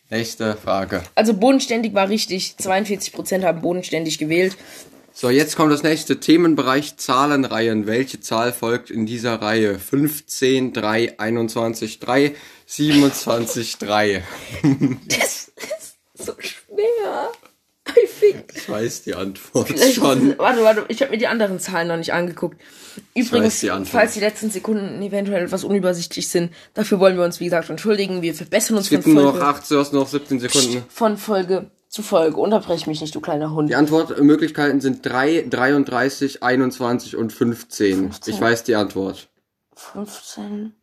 nächste 0.09 0.55
Frage. 0.55 1.03
Also 1.15 1.33
bodenständig 1.33 1.93
war 1.93 2.09
richtig. 2.09 2.55
42% 2.59 3.43
haben 3.43 3.61
bodenständig 3.61 4.17
gewählt. 4.17 4.57
So, 5.15 5.29
jetzt 5.29 5.55
kommt 5.55 5.71
das 5.71 5.83
nächste 5.83 6.19
Themenbereich 6.19 6.97
Zahlenreihen. 6.97 7.85
Welche 7.85 8.19
Zahl 8.19 8.51
folgt 8.51 8.89
in 8.89 9.05
dieser 9.05 9.35
Reihe? 9.41 9.77
15, 9.77 10.73
3, 10.73 11.19
21, 11.19 11.99
3, 11.99 12.35
27, 12.65 13.77
3. 13.77 14.23
Das 15.07 15.51
ist 15.55 15.97
so 16.15 16.33
schwer. 16.39 17.31
I 17.95 18.07
think. 18.19 18.53
Ich 18.55 18.69
weiß 18.69 19.03
die 19.03 19.15
Antwort 19.15 19.69
Ich, 19.71 19.95
schon. 19.95 20.37
warte, 20.37 20.63
warte, 20.63 20.85
ich 20.87 21.01
habe 21.01 21.11
mir 21.11 21.17
die 21.17 21.27
anderen 21.27 21.59
Zahlen 21.59 21.87
noch 21.87 21.97
nicht 21.97 22.13
angeguckt. 22.13 22.59
Übrigens, 23.15 23.59
die 23.59 23.69
falls 23.85 24.13
die 24.13 24.19
letzten 24.19 24.49
Sekunden 24.51 25.01
eventuell 25.01 25.43
etwas 25.45 25.63
unübersichtlich 25.63 26.27
sind, 26.27 26.53
dafür 26.73 26.99
wollen 26.99 27.17
wir 27.17 27.23
uns, 27.23 27.39
wie 27.39 27.45
gesagt, 27.45 27.69
entschuldigen. 27.69 28.21
Wir 28.21 28.33
verbessern 28.35 28.77
uns 28.77 28.85
Es 28.85 28.89
gibt 28.91 29.03
von 29.03 29.13
nur 29.13 29.23
noch 29.23 29.31
Folge, 29.31 29.45
8, 29.47 29.71
du 29.71 29.79
hast 29.79 29.93
noch 29.93 30.07
17 30.07 30.39
Sekunden. 30.39 30.83
von 30.89 31.17
Folge 31.17 31.71
zu 31.89 32.01
Folge. 32.03 32.37
Unterbrech 32.37 32.87
mich 32.87 33.01
nicht, 33.01 33.13
du 33.15 33.21
kleiner 33.21 33.51
Hund. 33.51 33.69
Die 33.69 33.75
Antwortmöglichkeiten 33.75 34.81
sind 34.81 35.05
3, 35.05 35.45
33, 35.49 36.43
21 36.43 37.15
und 37.15 37.31
15. 37.33 37.97
15. 38.11 38.33
Ich 38.33 38.41
weiß 38.41 38.63
die 38.63 38.75
Antwort. 38.75 39.29
15. 39.75 40.73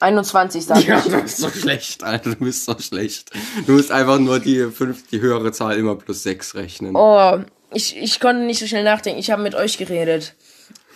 Einundzwanzig, 0.00 0.64
sag 0.66 0.80
ich. 0.80 0.86
Ja, 0.86 1.00
du 1.00 1.22
bist 1.22 1.38
so 1.38 1.48
schlecht, 1.50 2.02
Alter. 2.02 2.30
Du 2.30 2.44
bist 2.44 2.64
so 2.64 2.76
schlecht. 2.78 3.30
Du 3.66 3.72
musst 3.72 3.90
einfach 3.90 4.18
nur 4.18 4.38
die, 4.40 4.70
fünf, 4.70 5.06
die 5.08 5.20
höhere 5.20 5.52
Zahl 5.52 5.78
immer 5.78 5.94
plus 5.96 6.22
6 6.24 6.56
rechnen. 6.56 6.94
Oh, 6.96 7.38
ich, 7.72 7.96
ich 7.96 8.20
konnte 8.20 8.42
nicht 8.42 8.58
so 8.60 8.66
schnell 8.66 8.84
nachdenken. 8.84 9.18
Ich 9.20 9.30
habe 9.30 9.42
mit 9.42 9.54
euch 9.54 9.78
geredet. 9.78 10.34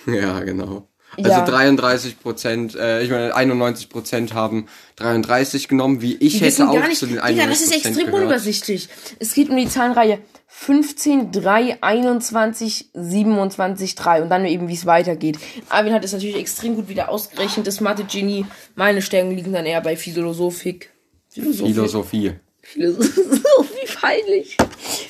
Ja, 0.07 0.41
genau. 0.41 0.89
Also 1.17 1.31
Ja. 1.31 1.45
33 1.45 2.21
Prozent, 2.21 2.75
äh, 2.77 3.03
ich 3.03 3.11
meine 3.11 3.35
91 3.35 3.89
Prozent 3.89 4.35
haben 4.35 4.67
33 4.97 5.67
genommen, 5.69 6.03
wie 6.03 6.15
ich 6.17 6.41
Wir 6.41 6.49
hätte 6.49 6.69
auch 6.69 6.75
gar 6.75 6.87
nicht, 6.87 6.99
zu 6.99 7.07
den 7.07 7.15
Digga, 7.17 7.25
91 7.27 7.49
das 7.49 7.61
ist 7.77 7.87
extrem 7.87 8.07
gehört. 8.07 8.23
unübersichtlich. 8.23 8.89
Es 9.19 9.33
geht 9.35 9.49
um 9.49 9.57
die 9.57 9.69
Zahlenreihe 9.69 10.19
15, 10.61 11.31
3, 11.31 11.79
21, 11.83 12.91
27, 12.93 13.95
3 13.95 14.23
und 14.23 14.29
dann 14.29 14.45
eben, 14.45 14.69
wie 14.69 14.75
es 14.75 14.87
weitergeht. 14.87 15.39
Arvin 15.69 15.95
hat 15.95 16.05
es 16.05 16.13
natürlich 16.13 16.37
extrem 16.37 16.75
gut 16.75 16.89
wieder 16.89 17.11
ausgerechnet, 17.11 17.67
das 17.67 17.81
Mathe-Genie. 17.81 18.45
Meine 18.75 19.01
Stärken 19.01 19.31
liegen 19.31 19.53
dann 19.53 19.65
eher 19.65 19.81
bei 19.81 19.97
Philosophik. 19.97 20.91
Philosophik. 21.31 21.75
Philosophie. 21.75 22.35
Philosophie, 22.61 23.87
peinlich. 24.01 24.57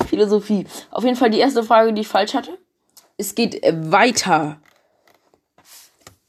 Philosophie. 0.09 0.67
Auf 0.91 1.03
jeden 1.03 1.17
Fall 1.17 1.31
die 1.31 1.41
erste 1.41 1.65
Frage, 1.65 1.95
die 1.95 2.03
ich 2.03 2.09
falsch 2.09 2.35
hatte. 2.35 2.59
Es 3.17 3.35
geht 3.35 3.61
weiter. 3.65 4.61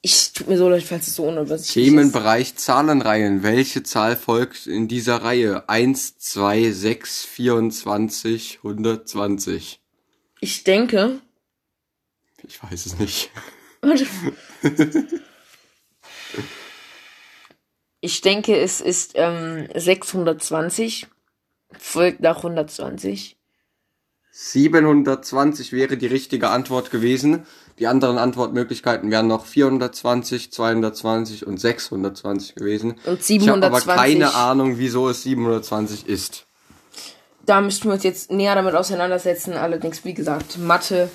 Ich 0.02 0.32
tut 0.34 0.48
mir 0.48 0.58
so 0.58 0.70
leid, 0.70 0.84
falls 0.84 1.08
es 1.08 1.16
so 1.16 1.28
unübersichtlich 1.28 1.86
ist. 1.86 1.92
Themenbereich 1.92 2.56
Zahlenreihen. 2.56 3.44
Welche 3.44 3.84
Zahl 3.84 4.16
folgt 4.16 4.66
in 4.66 4.88
dieser 4.88 5.18
Reihe? 5.18 5.68
1, 5.68 6.18
2, 6.18 6.72
6, 6.72 7.26
24, 7.26 8.60
120. 8.64 9.82
Ich 10.40 10.64
denke. 10.64 11.20
Ich 12.48 12.64
weiß 12.64 12.86
es 12.86 12.98
nicht. 12.98 13.30
Warte. 13.82 14.08
Ich 18.02 18.22
denke, 18.22 18.58
es 18.58 18.80
ist 18.80 19.12
ähm, 19.16 19.68
620, 19.76 21.08
folgt 21.78 22.22
nach 22.22 22.38
120. 22.38 23.38
720 24.32 25.74
wäre 25.74 25.98
die 25.98 26.08
richtige 26.08 26.50
Antwort 26.50 26.92
gewesen. 26.92 27.46
Die 27.80 27.88
anderen 27.88 28.18
Antwortmöglichkeiten 28.18 29.10
wären 29.10 29.28
noch 29.28 29.46
420, 29.46 30.52
220 30.52 31.48
und 31.48 31.60
620 31.60 32.56
gewesen. 32.56 32.96
Und 33.06 33.20
Ich 33.30 33.48
habe 33.48 33.66
aber 33.66 33.78
720. 33.80 33.96
keine 33.96 34.36
Ahnung, 34.36 34.78
wieso 34.78 35.10
es 35.10 35.24
720 35.24 36.08
ist. 36.08 36.46
Da 37.46 37.62
müssten 37.62 37.86
wir 37.86 37.94
uns 37.94 38.04
jetzt 38.04 38.32
näher 38.32 38.54
damit 38.54 38.76
auseinandersetzen. 38.76 39.54
Allerdings, 39.54 40.06
wie 40.06 40.14
gesagt, 40.14 40.58
Mathe, 40.60 41.10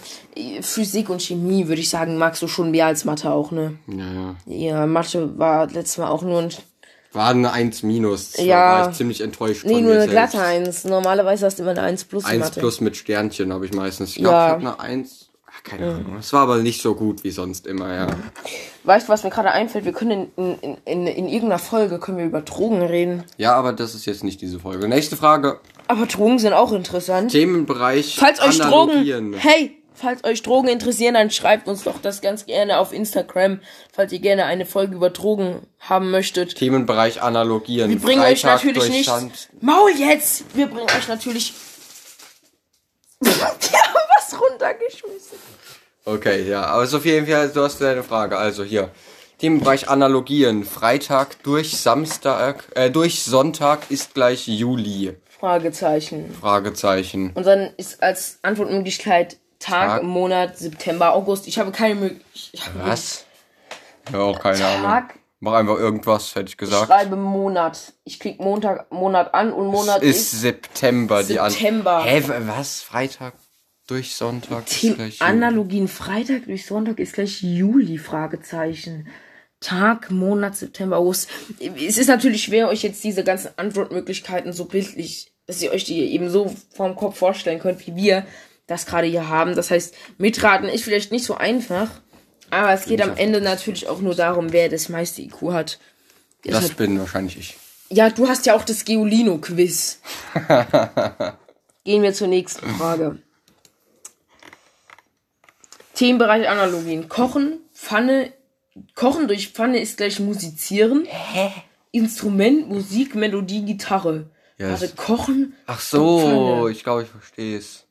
Physik 0.63 1.09
und 1.11 1.23
Chemie, 1.23 1.69
würde 1.69 1.81
ich 1.81 1.91
sagen, 1.91 2.17
magst 2.19 2.43
du 2.43 2.49
schon 2.49 2.71
mehr 2.73 2.87
als 2.87 3.05
Mathe 3.05 3.31
auch, 3.31 3.53
ne? 3.53 3.77
Ja, 3.87 4.13
ja. 4.13 4.37
Ja, 4.81 4.87
Mathe 4.87 5.39
war 5.39 5.67
letztes 5.69 5.99
Mal 5.99 6.09
auch 6.09 6.23
nur 6.23 6.41
ein. 6.43 6.49
War 7.13 7.29
eine 7.31 7.53
1 7.53 7.85
minus. 7.85 8.33
Da 8.33 8.43
Ja. 8.43 8.57
war 8.57 8.91
ich 8.91 8.97
ziemlich 8.97 9.21
enttäuscht 9.21 9.65
Nee, 9.65 9.75
von 9.75 9.83
nur 9.83 9.91
mir 9.95 10.01
eine 10.03 10.11
selbst. 10.11 10.33
glatte 10.33 10.45
Eins. 10.45 10.85
Normalerweise 10.85 11.47
hast 11.47 11.59
du 11.61 11.63
immer 11.63 11.71
eine 11.71 11.83
1 11.83 12.05
plus 12.07 12.25
in 12.25 12.31
1 12.31 12.41
Mathe. 12.41 12.59
plus 12.61 12.81
mit 12.81 12.97
Sternchen 12.97 13.53
habe 13.53 13.67
ich 13.67 13.73
meistens. 13.73 14.11
Ich 14.11 14.17
Ja. 14.17 14.23
glaube, 14.23 14.63
ich 14.63 14.67
habe 14.67 14.83
eine 14.83 14.93
1. 14.93 15.24
Keine 15.65 15.95
Ahnung. 15.95 16.17
Es 16.21 16.33
war 16.35 16.43
aber 16.43 16.59
nicht 16.59 16.83
so 16.83 16.95
gut 16.95 17.25
wie 17.25 17.31
sonst 17.31 17.67
immer, 17.67 17.93
ja. 17.93 18.07
Weißt 18.85 19.09
du, 19.09 19.13
was 19.13 19.25
mir 19.25 19.31
gerade 19.31 19.51
einfällt? 19.51 19.87
Wir 19.87 19.93
können 19.93 20.31
in, 20.37 20.59
in, 20.61 20.77
in, 20.85 21.07
in 21.07 21.27
irgendeiner 21.27 21.59
Folge 21.59 21.99
können 21.99 22.19
wir 22.19 22.27
über 22.27 22.43
Drogen 22.43 22.83
reden. 22.83 23.25
Ja, 23.39 23.55
aber 23.55 23.73
das 23.73 23.95
ist 23.95 24.05
jetzt 24.05 24.25
nicht 24.25 24.43
diese 24.43 24.61
Folge. 24.61 24.87
Nächste 24.89 25.17
Frage. 25.17 25.61
Aber 25.89 26.05
Drogen 26.05 26.39
sind 26.39 26.53
auch 26.53 26.73
interessant. 26.73 27.33
Themenbereich. 27.33 28.17
Falls 28.19 28.41
euch. 28.43 28.59
Drogen, 28.59 29.33
hey, 29.39 29.79
falls 29.95 30.23
euch 30.25 30.43
Drogen 30.43 30.69
interessieren, 30.69 31.15
dann 31.15 31.31
schreibt 31.31 31.67
uns 31.67 31.85
doch 31.85 31.99
das 31.99 32.21
ganz 32.21 32.45
gerne 32.45 32.79
auf 32.79 32.93
Instagram, 32.93 33.61
falls 33.91 34.13
ihr 34.13 34.19
gerne 34.19 34.45
eine 34.45 34.67
Folge 34.67 34.95
über 34.95 35.09
Drogen 35.09 35.67
haben 35.81 36.11
möchtet. 36.11 36.57
Themenbereich 36.57 37.23
Analogien. 37.23 37.89
Wir 37.89 37.99
bringen 37.99 38.21
euch 38.21 38.43
Freitag 38.43 38.65
natürlich 38.65 38.79
durch 38.79 38.91
nicht. 38.91 39.07
Sand. 39.07 39.49
Maul 39.63 39.93
jetzt! 39.97 40.45
Wir 40.55 40.67
bringen 40.67 40.91
euch 40.95 41.09
natürlich. 41.09 41.55
Die 43.25 43.31
haben 43.31 43.95
was 44.15 44.39
runtergeschmissen. 44.39 45.39
Okay, 46.07 46.49
ja, 46.49 46.67
aber 46.67 46.85
ist 46.85 46.95
auf 46.95 47.05
jeden 47.05 47.27
Fall, 47.27 47.49
du 47.49 47.63
hast 47.63 47.81
deine 47.81 48.03
Frage. 48.03 48.37
Also 48.37 48.63
hier. 48.63 48.91
Themenbereich 49.39 49.89
Analogien. 49.89 50.65
Freitag 50.65 51.43
durch 51.43 51.77
Samstag, 51.77 52.65
äh, 52.75 52.91
durch 52.91 53.23
Sonntag 53.25 53.91
ist 53.91 54.15
gleich 54.15 54.47
Juli. 54.47 55.17
Fragezeichen. 55.41 56.33
Fragezeichen. 56.41 57.33
Und 57.35 57.47
dann 57.47 57.71
ist 57.77 58.03
als 58.03 58.39
Antwortmöglichkeit 58.43 59.39
Tag, 59.59 59.89
Tag. 59.89 60.03
Monat, 60.03 60.59
September, 60.59 61.15
August. 61.15 61.49
Ich 61.49 61.59
habe 61.59 61.73
keine 61.73 61.95
Möglichkeit. 61.95 62.71
Was? 62.83 63.25
Ja, 64.13 64.21
auch 64.21 64.39
keine 64.39 64.65
Ahnung. 64.65 64.83
Tag. 64.83 65.15
Mach 65.41 65.55
einfach 65.55 65.77
irgendwas, 65.77 66.35
hätte 66.35 66.47
ich 66.47 66.53
Ich 66.53 66.57
gesagt. 66.59 66.87
schreibe 66.87 67.17
Monat. 67.17 67.93
Ich 68.05 68.21
klick 68.21 68.41
Montag, 68.41 68.91
Monat 68.93 69.35
an 69.35 69.53
und 69.53 69.67
Monat 69.67 70.03
ist 70.03 70.33
ist. 70.33 70.41
September, 70.41 71.23
die 71.23 71.41
An 71.41 71.51
September. 71.51 72.03
Hä, 72.05 72.23
was? 72.47 72.83
Freitag 72.83 73.35
durch 73.87 74.15
Sonntag 74.17 74.67
ist 74.67 74.81
Team 74.81 74.95
gleich 74.97 75.19
Juli. 75.19 75.31
Analogien 75.31 75.89
Freitag 75.89 76.47
durch 76.47 76.67
Sonntag 76.67 76.99
ist 76.99 77.15
gleich 77.15 77.43
Juli, 77.43 77.99
Fragezeichen. 77.99 79.09
Tag, 79.61 80.11
Monat, 80.11 80.57
September, 80.57 80.99
August. 80.99 81.29
Es 81.59 81.97
ist 81.97 82.09
natürlich 82.09 82.43
schwer, 82.45 82.69
euch 82.69 82.83
jetzt 82.83 83.03
diese 83.03 83.25
ganzen 83.25 83.51
Antwortmöglichkeiten 83.57 84.53
so 84.53 84.67
bildlich, 84.67 85.33
dass 85.47 85.63
ihr 85.63 85.71
euch 85.73 85.85
die 85.85 86.01
eben 86.13 86.29
so 86.29 86.55
vorm 86.75 86.97
Kopf 86.97 87.17
vorstellen 87.19 87.61
könnt, 87.61 87.87
wie 87.87 87.97
wir 87.97 88.27
das 88.67 88.85
gerade 88.85 89.07
hier 89.07 89.29
haben. 89.29 89.55
Das 89.55 89.71
heißt, 89.71 89.95
mitraten 90.19 90.69
ist 90.69 90.85
vielleicht 90.85 91.13
nicht 91.13 91.25
so 91.25 91.35
einfach, 91.37 91.89
aber 92.51 92.73
es 92.73 92.85
geht 92.85 93.01
am 93.01 93.17
Ende 93.17 93.41
natürlich 93.41 93.89
auch 93.89 94.01
nur 94.01 94.15
darum, 94.15 94.53
wer 94.53 94.69
das 94.69 94.89
meiste 94.91 95.23
IQ 95.23 95.53
hat. 95.53 95.79
Das 96.45 96.61
Deshalb- 96.61 96.77
bin 96.77 96.99
wahrscheinlich 96.99 97.39
ich. 97.39 97.57
ja, 97.89 98.11
du 98.11 98.29
hast 98.29 98.45
ja 98.45 98.55
auch 98.55 98.65
das 98.65 98.85
Geolino-Quiz. 98.85 100.01
Gehen 101.85 102.03
wir 102.03 102.13
zur 102.13 102.29
nächsten 102.29 102.69
Frage. 102.77 103.19
Themenbereich 105.95 106.49
Analogien. 106.49 107.09
Kochen, 107.09 107.61
Pfanne. 107.73 108.33
Kochen 108.95 109.29
durch 109.29 109.51
Pfanne 109.51 109.79
ist 109.81 109.97
gleich 109.97 110.19
musizieren. 110.21 111.05
Hä? 111.07 111.51
Instrument, 111.93 112.69
Musik, 112.69 113.15
Melodie, 113.15 113.65
Gitarre. 113.65 114.31
Ja, 114.59 114.71
Warte, 114.71 114.89
das- 114.89 114.97
kochen. 114.97 115.55
Ach 115.67 115.81
so, 115.81 116.19
Pfanne. 116.21 116.71
ich 116.73 116.83
glaube, 116.83 117.03
ich 117.05 117.09
verstehe 117.09 117.59
es. 117.59 117.87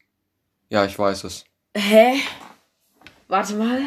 Ja, 0.70 0.86
ich 0.86 0.98
weiß 1.00 1.24
es. 1.24 1.46
Hä? 1.76 2.16
Warte 3.28 3.56
mal. 3.56 3.82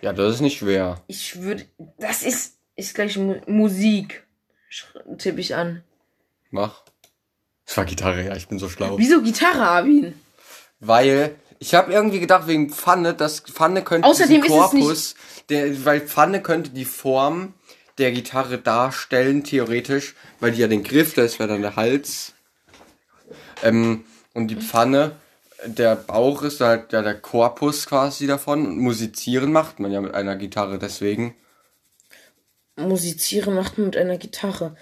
Ja, 0.00 0.12
das 0.12 0.34
ist 0.36 0.40
nicht 0.40 0.58
schwer. 0.58 1.02
Ich 1.06 1.40
würde. 1.42 1.66
Das 1.98 2.22
ist. 2.22 2.56
Ist 2.76 2.94
gleich 2.94 3.16
Mu 3.18 3.34
Musik. 3.46 4.24
Tippe 5.18 5.40
ich 5.40 5.54
an. 5.56 5.82
Mach. 6.50 6.82
Das 7.66 7.76
war 7.76 7.84
Gitarre, 7.84 8.24
ja, 8.24 8.36
ich 8.36 8.46
bin 8.48 8.58
so 8.58 8.68
schlau. 8.68 8.96
Wieso 8.98 9.20
Gitarre, 9.22 9.62
Arvin? 9.68 10.14
Weil 10.80 11.34
ich 11.58 11.74
habe 11.74 11.92
irgendwie 11.92 12.20
gedacht 12.20 12.46
wegen 12.46 12.70
Pfanne, 12.70 13.14
dass 13.14 13.40
Pfanne 13.40 13.82
könnte 13.82 14.06
Außerdem 14.06 14.42
diesen 14.42 14.56
Korpus, 14.56 15.14
der, 15.48 15.84
weil 15.84 16.00
Pfanne 16.00 16.40
könnte 16.40 16.70
die 16.70 16.84
Form 16.84 17.54
der 17.98 18.12
Gitarre 18.12 18.58
darstellen 18.58 19.42
theoretisch, 19.42 20.14
weil 20.40 20.52
die 20.52 20.60
ja 20.60 20.68
den 20.68 20.84
Griff, 20.84 21.14
das 21.14 21.38
wäre 21.38 21.48
dann 21.48 21.62
der 21.62 21.76
Hals. 21.76 22.32
Ähm, 23.62 24.04
und 24.34 24.48
die 24.48 24.56
Pfanne, 24.56 25.16
der 25.64 25.96
Bauch 25.96 26.42
ist 26.42 26.60
halt 26.60 26.92
ja 26.92 27.02
der 27.02 27.18
Korpus 27.20 27.86
quasi 27.86 28.28
davon. 28.28 28.66
Und 28.66 28.78
musizieren 28.78 29.50
macht 29.52 29.80
man 29.80 29.90
ja 29.90 30.00
mit 30.00 30.14
einer 30.14 30.36
Gitarre, 30.36 30.78
deswegen. 30.78 31.34
Musizieren 32.76 33.54
macht 33.54 33.78
man 33.78 33.88
mit 33.88 33.96
einer 33.96 34.16
Gitarre. 34.16 34.76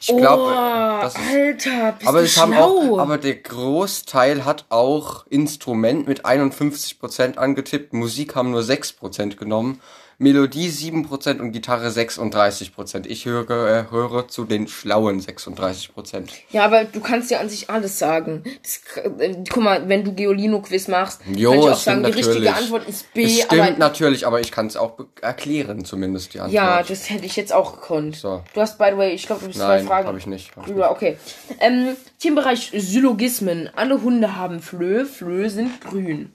Ich 0.00 0.16
glaube, 0.16 0.44
oh, 0.44 1.02
das 1.02 1.14
ist 1.14 1.20
Alter, 1.30 1.92
bist 1.92 2.08
Aber 2.08 2.18
du 2.20 2.24
es 2.24 2.36
haben 2.38 2.54
auch, 2.54 2.98
aber 2.98 3.18
der 3.18 3.36
Großteil 3.36 4.46
hat 4.46 4.64
auch 4.70 5.26
Instrument 5.26 6.08
mit 6.08 6.24
51% 6.24 7.36
angetippt, 7.36 7.92
Musik 7.92 8.34
haben 8.34 8.50
nur 8.50 8.62
6% 8.62 9.36
genommen, 9.36 9.80
Melodie 10.22 10.68
7% 10.68 11.40
und 11.40 11.52
Gitarre 11.52 11.88
36%. 11.88 13.06
Ich 13.06 13.24
höre, 13.24 13.50
äh, 13.50 13.90
höre 13.90 14.28
zu 14.28 14.44
den 14.44 14.68
schlauen 14.68 15.18
36%. 15.18 16.28
ja, 16.50 16.62
aber 16.66 16.84
du 16.84 17.00
kannst 17.00 17.30
ja 17.30 17.40
an 17.40 17.48
sich 17.48 17.70
alles 17.70 17.98
sagen. 17.98 18.44
Das, 18.62 18.80
äh, 19.02 19.34
guck 19.50 19.62
mal, 19.62 19.88
wenn 19.88 20.04
du 20.04 20.12
Geolino-Quiz 20.12 20.88
machst, 20.88 21.22
Jo, 21.34 21.52
kann 21.52 21.60
ich 21.60 21.68
auch 21.70 21.74
sagen, 21.76 22.04
die 22.04 22.10
richtige. 22.10 22.54
Antwort 22.54 22.86
ist 22.86 23.12
B, 23.14 23.24
Es 23.24 23.40
stimmt 23.44 23.52
aber 23.62 23.70
natürlich, 23.78 24.26
aber 24.26 24.40
ich 24.40 24.52
kann 24.52 24.66
es 24.66 24.76
auch 24.76 24.98
erklären, 25.22 25.86
zumindest 25.86 26.34
die 26.34 26.40
Antwort. 26.40 26.52
ja, 26.54 26.82
das 26.82 27.08
hätte 27.08 27.24
ich 27.24 27.36
jetzt 27.36 27.54
auch 27.54 27.72
gekonnt. 27.76 28.16
So. 28.16 28.42
Du 28.52 28.60
hast, 28.60 28.76
by 28.76 28.88
the 28.92 28.98
way, 28.98 29.14
ich 29.14 29.26
glaube, 29.26 29.46
du 29.46 29.52
zwei 29.52 29.78
Nein, 29.78 29.86
Fragen. 29.86 30.06
habe 30.06 30.18
ich 30.18 30.26
nicht. 30.26 30.54
Hab 30.54 30.68
Ja, 30.68 30.90
okay. 30.90 31.16
Ähm, 31.60 31.96
Themenbereich 32.18 32.72
Syllogismen. 32.76 33.70
Alle 33.74 34.02
Hunde 34.02 34.36
haben 34.36 34.60
Flöhe, 34.60 35.06
Flöhe 35.06 35.48
sind 35.48 35.80
grün. 35.80 36.34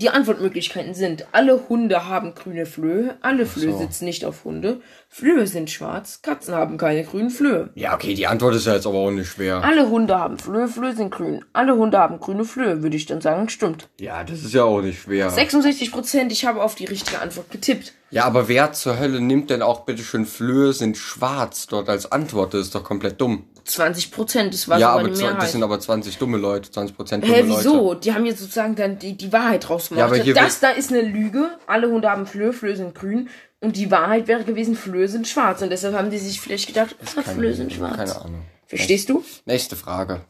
Die 0.00 0.08
Antwortmöglichkeiten 0.08 0.94
sind, 0.94 1.26
alle 1.32 1.68
Hunde 1.68 2.08
haben 2.08 2.34
grüne 2.34 2.64
Flöhe, 2.64 3.16
alle 3.20 3.44
Flöhe 3.44 3.72
so. 3.72 3.78
sitzen 3.78 4.06
nicht 4.06 4.24
auf 4.24 4.44
Hunde, 4.44 4.80
Flöhe 5.12 5.44
sind 5.48 5.68
schwarz, 5.70 6.22
Katzen 6.22 6.54
haben 6.54 6.78
keine 6.78 7.02
grünen 7.02 7.30
Flöhe. 7.30 7.70
Ja, 7.74 7.94
okay, 7.94 8.14
die 8.14 8.28
Antwort 8.28 8.54
ist 8.54 8.66
ja 8.66 8.74
jetzt 8.74 8.86
aber 8.86 8.98
auch 8.98 9.10
nicht 9.10 9.28
schwer. 9.28 9.56
Alle 9.64 9.88
Hunde 9.90 10.16
haben 10.16 10.38
Flöhe, 10.38 10.68
Flöhe 10.68 10.94
sind 10.94 11.10
grün. 11.10 11.44
Alle 11.52 11.74
Hunde 11.76 11.98
haben 11.98 12.20
grüne 12.20 12.44
Flöhe, 12.44 12.84
würde 12.84 12.96
ich 12.96 13.06
dann 13.06 13.20
sagen, 13.20 13.48
stimmt. 13.48 13.88
Ja, 13.98 14.22
das 14.22 14.42
ist 14.44 14.54
ja 14.54 14.62
auch 14.62 14.80
nicht 14.80 15.02
schwer. 15.02 15.28
66 15.28 15.90
Prozent, 15.90 16.30
ich 16.30 16.44
habe 16.46 16.62
auf 16.62 16.76
die 16.76 16.84
richtige 16.84 17.20
Antwort 17.20 17.50
getippt. 17.50 17.92
Ja, 18.10 18.24
aber 18.24 18.46
wer 18.46 18.70
zur 18.72 19.00
Hölle 19.00 19.20
nimmt 19.20 19.50
denn 19.50 19.62
auch 19.62 19.80
bitte 19.80 20.04
schön 20.04 20.26
Flöhe 20.26 20.72
sind 20.72 20.96
schwarz 20.96 21.66
dort 21.66 21.88
als 21.88 22.10
Antwort? 22.12 22.54
Das 22.54 22.60
ist 22.60 22.74
doch 22.76 22.84
komplett 22.84 23.20
dumm. 23.20 23.46
20 23.64 24.12
Prozent, 24.12 24.54
das 24.54 24.68
war 24.68 24.78
Ja, 24.78 24.90
aber 24.90 25.08
zwa- 25.08 25.22
Mehrheit. 25.22 25.42
das 25.42 25.52
sind 25.52 25.62
aber 25.64 25.80
20 25.80 26.18
dumme 26.18 26.38
Leute, 26.38 26.70
20 26.70 26.96
Prozent 26.96 27.24
dumme 27.24 27.34
Hä, 27.34 27.40
Leute. 27.42 27.58
wieso? 27.58 27.94
Die 27.94 28.14
haben 28.14 28.26
jetzt 28.26 28.38
sozusagen 28.40 28.76
dann 28.76 28.98
die, 29.00 29.16
die 29.16 29.32
Wahrheit 29.32 29.68
draus 29.68 29.88
gemacht. 29.88 29.98
Ja, 30.00 30.06
aber 30.06 30.16
hier 30.16 30.34
das 30.34 30.60
da 30.60 30.70
ist 30.70 30.90
eine 30.92 31.02
Lüge. 31.02 31.50
Alle 31.66 31.88
Hunde 31.90 32.08
haben 32.08 32.26
Flöhe, 32.26 32.52
Flöhe 32.52 32.76
sind 32.76 32.94
grün. 32.94 33.28
Und 33.60 33.76
die 33.76 33.90
Wahrheit 33.90 34.26
wäre 34.26 34.44
gewesen, 34.44 34.74
Flöhe 34.74 35.08
sind 35.08 35.28
schwarz. 35.28 35.60
Und 35.60 35.70
deshalb 35.70 35.94
haben 35.94 36.10
die 36.10 36.18
sich 36.18 36.40
vielleicht 36.40 36.66
gedacht, 36.66 36.96
ah, 37.16 37.22
Flöhe 37.22 37.54
sind 37.54 37.72
schwarz. 37.72 37.96
Keine 37.96 38.16
Ahnung. 38.16 38.42
Verstehst 38.66 39.08
du? 39.10 39.22
Nächste 39.44 39.76
Frage. 39.76 40.22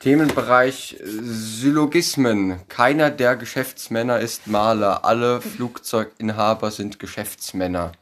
Themenbereich 0.00 0.98
äh, 1.00 1.04
Syllogismen. 1.06 2.60
Keiner 2.68 3.10
der 3.10 3.36
Geschäftsmänner 3.36 4.20
ist 4.20 4.46
Maler. 4.46 5.04
Alle 5.04 5.40
Flugzeuginhaber 5.40 6.70
sind 6.70 6.98
Geschäftsmänner. 6.98 7.92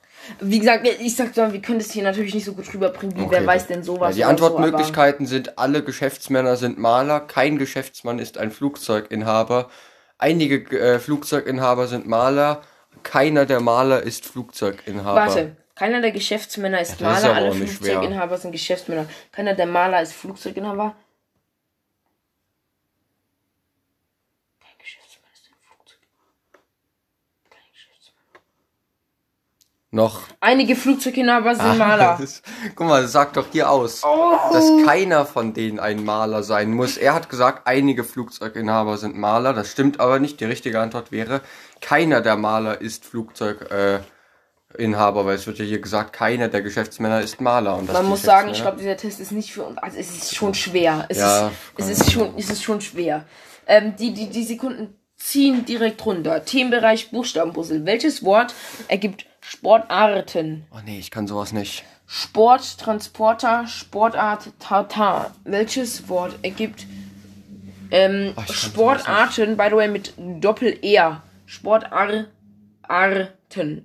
Wie 0.40 0.58
gesagt, 0.58 0.86
ich 1.00 1.14
sag 1.14 1.36
mal, 1.36 1.52
wir 1.52 1.60
können 1.60 1.78
das 1.78 1.92
hier 1.92 2.02
natürlich 2.02 2.34
nicht 2.34 2.46
so 2.46 2.54
gut 2.54 2.72
rüberbringen, 2.72 3.16
wie 3.16 3.22
Okay. 3.22 3.36
wer 3.38 3.46
weiß 3.46 3.68
denn 3.68 3.82
sowas. 3.82 4.16
Ja, 4.16 4.28
die 4.28 4.34
oder 4.34 4.38
so, 4.38 4.56
Antwortmöglichkeiten 4.56 5.26
sind, 5.26 5.58
alle 5.58 5.84
Geschäftsmänner 5.84 6.56
sind 6.56 6.78
Maler, 6.78 7.20
kein 7.20 7.58
Geschäftsmann 7.58 8.18
ist 8.18 8.38
ein 8.38 8.50
Flugzeuginhaber, 8.50 9.68
Einige 10.18 10.78
äh, 10.78 10.98
Flugzeuginhaber 10.98 11.86
sind 11.88 12.06
Maler. 12.06 12.62
Keiner 13.02 13.46
der 13.46 13.60
Maler 13.60 14.02
ist 14.02 14.24
Flugzeuginhaber. 14.24 15.20
Warte, 15.20 15.56
keiner 15.74 16.00
der 16.00 16.12
Geschäftsmänner 16.12 16.80
ist 16.80 17.00
Ja, 17.00 17.12
ist 17.12 17.22
Maler, 17.22 17.36
aber 17.36 17.46
alle 17.46 17.54
nicht 17.56 17.74
schwer. 17.76 17.92
Flugzeuginhaber 17.94 18.38
sind 18.38 18.52
Geschäftsmänner. 18.52 19.06
Keiner 19.32 19.54
der 19.54 19.66
Maler 19.66 20.00
ist 20.02 20.12
Flugzeuginhaber. 20.12 20.94
Kein 24.60 24.78
Geschäftsmann 24.78 25.30
ist 25.32 25.48
ein 25.50 25.56
Flugzeuginhaber. 25.60 26.30
Kein 27.50 27.62
Geschäftsmann. 27.72 28.42
Noch. 29.94 30.22
Einige 30.40 30.74
Flugzeuginhaber 30.74 31.54
sind 31.54 31.78
Maler. 31.78 32.18
Das, 32.20 32.42
guck 32.74 32.88
mal, 32.88 33.02
das 33.02 33.12
sagt 33.12 33.36
doch 33.36 33.46
hier 33.52 33.70
aus, 33.70 34.00
dass 34.52 34.68
keiner 34.84 35.24
von 35.24 35.54
denen 35.54 35.78
ein 35.78 36.04
Maler 36.04 36.42
sein 36.42 36.72
muss. 36.72 36.96
Er 36.96 37.14
hat 37.14 37.28
gesagt, 37.28 37.68
einige 37.68 38.02
Flugzeuginhaber 38.02 38.98
sind 38.98 39.16
Maler. 39.16 39.52
Das 39.52 39.70
stimmt 39.70 40.00
aber 40.00 40.18
nicht. 40.18 40.40
Die 40.40 40.46
richtige 40.46 40.80
Antwort 40.80 41.12
wäre, 41.12 41.42
keiner 41.80 42.20
der 42.22 42.36
Maler 42.36 42.80
ist 42.80 43.04
Flugzeuginhaber, 43.04 44.00
äh, 44.78 45.24
weil 45.26 45.36
es 45.36 45.46
wird 45.46 45.58
ja 45.60 45.64
hier 45.64 45.80
gesagt, 45.80 46.12
keiner 46.12 46.48
der 46.48 46.62
Geschäftsmänner 46.62 47.20
ist 47.20 47.40
Maler. 47.40 47.76
Und 47.76 47.92
Man 47.92 48.06
muss 48.06 48.22
sagen, 48.22 48.48
ich 48.48 48.54
Geschäftsmänner- 48.58 48.62
glaube, 48.62 48.78
dieser 48.78 48.96
Test 48.96 49.20
ist 49.20 49.30
nicht 49.30 49.52
für 49.52 49.62
uns. 49.62 49.78
Also 49.78 49.96
es 49.98 50.10
ist 50.10 50.34
schon 50.34 50.54
schwer. 50.54 51.06
Es, 51.08 51.18
Ja, 51.18 51.52
ist, 51.76 51.88
es 51.88 52.00
ist 52.00 52.10
schon, 52.12 52.34
es 52.36 52.50
ist 52.50 52.64
schon 52.64 52.80
schwer. 52.80 53.26
Ähm, 53.68 53.94
die, 53.96 54.12
die, 54.12 54.28
die 54.28 54.42
Sekunden 54.42 54.96
ziehen 55.16 55.64
direkt 55.64 56.04
runter. 56.04 56.44
Themenbereich 56.44 57.12
Buchstabenpuzzle. 57.12 57.86
Welches 57.86 58.24
Wort 58.24 58.52
ergibt 58.88 59.26
Sportarten? 59.46 60.66
Oh 60.70 60.78
nee, 60.84 60.98
ich 60.98 61.10
kann 61.10 61.26
sowas 61.26 61.52
nicht. 61.52 61.84
Sport, 62.06 62.78
Transporter, 62.78 63.66
Sportart, 63.66 64.48
Tata. 64.58 65.32
Welches 65.44 66.08
Wort 66.08 66.38
ergibt 66.42 66.86
ähm, 67.90 68.32
Ach, 68.36 68.46
kann 68.46 68.54
Sportarten, 68.54 69.56
by 69.56 69.66
the 69.70 69.76
way, 69.76 69.88
mit 69.88 70.14
Doppel-R. 70.16 71.22
Sportarten. 71.46 72.26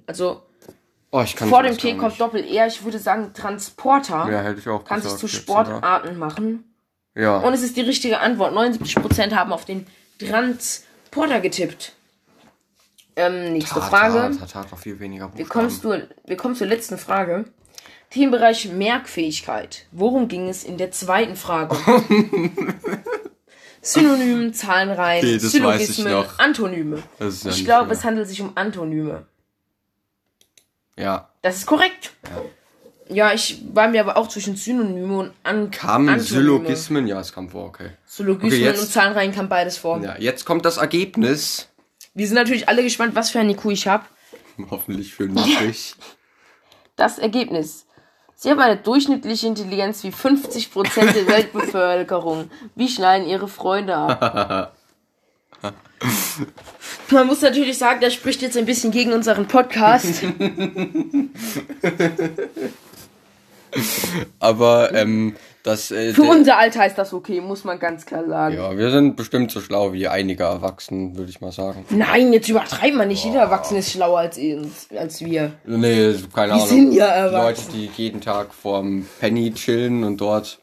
Also 0.08 0.44
Oh, 1.12 1.22
ich 1.22 1.36
kann 1.36 1.50
vor 1.50 1.63
dem 1.63 1.75
T 1.78 1.96
kommt. 1.96 2.20
Doppel-R. 2.22 2.68
Ich 2.68 2.84
würde 2.84 3.00
sagen 3.00 3.34
Transporter. 3.34 4.30
Ja, 4.32 4.42
hätte 4.42 4.60
ich 4.60 4.70
auch 4.70 4.86
Kannst 4.86 5.08
es 5.08 5.13
gesagt 5.13 5.32
zu. 5.34 5.39
Sportarten 5.42 6.18
machen. 6.18 6.63
Ja. 7.16 7.38
Und 7.39 7.54
es 7.54 7.63
ist 7.63 7.75
die 7.75 7.82
richtige 7.82 8.20
Antwort. 8.20 8.54
79% 8.54 9.34
haben 9.34 9.51
auf 9.51 9.66
den 9.66 9.88
Transporter 10.20 11.39
getippt. 11.42 11.94
Ähm, 13.16 13.54
nächste 13.54 13.82
Frage. 13.82 14.38
Tat, 14.38 14.72
hat 14.72 14.80
viel 14.80 15.00
weniger 15.00 15.25
Wir 15.36 15.46
Buchstaben. 15.46 15.50
kommen, 15.50 15.70
zur, 15.70 16.01
wir 16.25 16.38
kommen 16.38 16.56
zur 16.56 16.68
letzten 16.68 16.98
Frage. 16.98 17.46
Themenbereich 18.10 18.72
Merkfähigkeit. 18.72 19.86
Worum 19.92 20.28
ging 20.28 20.50
es 20.50 20.63
in 20.63 20.78
der 20.78 20.92
zweiten 20.92 21.36
Frage? 21.36 21.75
Synonym, 23.82 24.54
Zahlenreihen, 24.54 25.36
ich 25.36 25.42
Syllogismen. 25.42 26.25
Antonyme. 26.38 27.04
Ja 27.20 27.28
ich 27.50 27.66
glaube, 27.66 27.94
es 27.94 28.04
handelt 28.04 28.28
sich 28.28 28.42
um 28.42 28.51
Antonyme. 28.56 29.25
Ja. 30.98 31.30
Das 31.42 31.58
ist 31.58 31.66
korrekt. 31.66 32.12
Ja, 33.08 33.34
ich 33.34 33.63
war 33.74 33.88
mir 33.88 34.01
aber 34.01 34.18
auch 34.18 34.28
zwischen 34.28 34.56
Synonyme 34.56 35.18
und 35.18 35.34
An 35.44 35.72
Kamen 35.72 36.10
Antonyme. 36.10 36.24
Syllogismen? 36.24 37.08
Ja, 37.08 37.20
es 37.20 37.34
kam 37.34 37.50
vor, 37.50 37.66
okay. 37.66 37.92
Syllogismen 38.06 38.68
Okay, 38.68 38.78
und 38.78 38.88
Zahlenreihen 38.92 39.34
kam 39.34 39.50
beides 39.50 39.78
vor. 39.78 40.00
Ja, 40.04 40.18
jetzt 40.20 40.46
kommt 40.46 40.66
das 40.66 40.78
Ergebnis. 40.78 41.70
Wir 42.13 42.28
sind 42.28 42.36
natürlich 42.36 42.68
alle 42.68 42.84
gespannt, 42.84 43.16
was 43.16 43.30
für 43.30 43.39
ein 43.39 43.50
IQ 43.50 43.66
ich 43.66 43.88
habe. 43.88 44.06
Hoffentlich 44.70 45.13
für 45.13 45.28
niedrig. 45.28 45.96
Das 46.96 47.18
Ergebnis. 47.18 47.86
Sie 48.36 48.50
haben 48.50 48.60
eine 48.60 48.78
durchschnittliche 48.78 49.48
Intelligenz 49.48 50.04
wie 50.04 50.12
50% 50.12 51.12
der 51.12 51.28
Weltbevölkerung. 51.36 52.50
Wie 52.75 52.88
schneiden 52.88 53.28
ihre 53.28 53.48
Freunde 53.48 53.96
ab? 53.96 54.75
Man 57.12 57.28
muss 57.28 57.42
natürlich 57.42 57.78
sagen, 57.78 58.00
das 58.00 58.13
spricht 58.13 58.42
jetzt 58.42 58.56
ein 58.56 58.66
bisschen 58.66 58.92
gegen 58.92 59.12
unseren 59.12 59.48
Podcast. 59.48 60.24
Aber 64.40 64.94
ähm, 64.94 65.36
das. 65.64 65.92
Äh, 65.92 66.14
Für 66.14 66.22
der- 66.24 66.32
unser 66.32 66.58
Alter 66.58 66.86
ist 66.86 66.98
das 66.98 67.14
okay, 67.14 67.42
muss 67.42 67.64
man 67.64 67.79
ganz 67.79 68.05
klar 68.05 68.25
sagen. 68.27 68.55
ja, 68.55 68.77
wir 68.77 68.92
sind 68.92 69.16
bestimmt 69.16 69.51
so 69.51 69.60
schlau 69.62 69.94
wie 69.94 70.08
einige 70.08 70.44
Erwachsenen, 70.44 71.18
würde 71.18 71.29
ich 71.29 71.42
mal 71.42 71.51
sagen. 71.51 71.86
Nein, 71.90 72.32
jetzt 72.34 72.50
übertreiben 72.50 72.98
wir 73.00 73.05
nicht. 73.05 73.24
Jeder 73.24 73.42
Erwachsene 73.42 73.79
ist 73.79 73.92
schlauer 73.92 74.20
als, 74.20 74.40
als 74.98 75.24
wir. 75.24 75.53
Nee, 75.66 76.16
keine 76.34 76.53
Die 76.53 76.60
Ahnung. 76.60 76.68
sind 76.68 76.92
ja 76.94 77.25
Leute, 77.27 77.62
die 77.74 77.90
jeden 77.96 78.22
Tag 78.22 78.53
vorm 78.53 79.05
Penny 79.20 79.53
chillen 79.53 80.03
und 80.03 80.18
dort, 80.22 80.60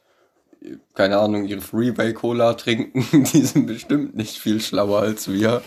keine 0.95 1.19
Ahnung, 1.19 1.45
ihre 1.45 1.61
Freeway 1.61 2.13
Cola 2.13 2.55
trinken, 2.55 3.05
die 3.33 3.43
sind 3.43 3.67
bestimmt 3.67 4.17
nicht 4.17 4.37
viel 4.39 4.61
schlauer 4.61 5.01
als 5.01 5.31
wir. 5.31 5.63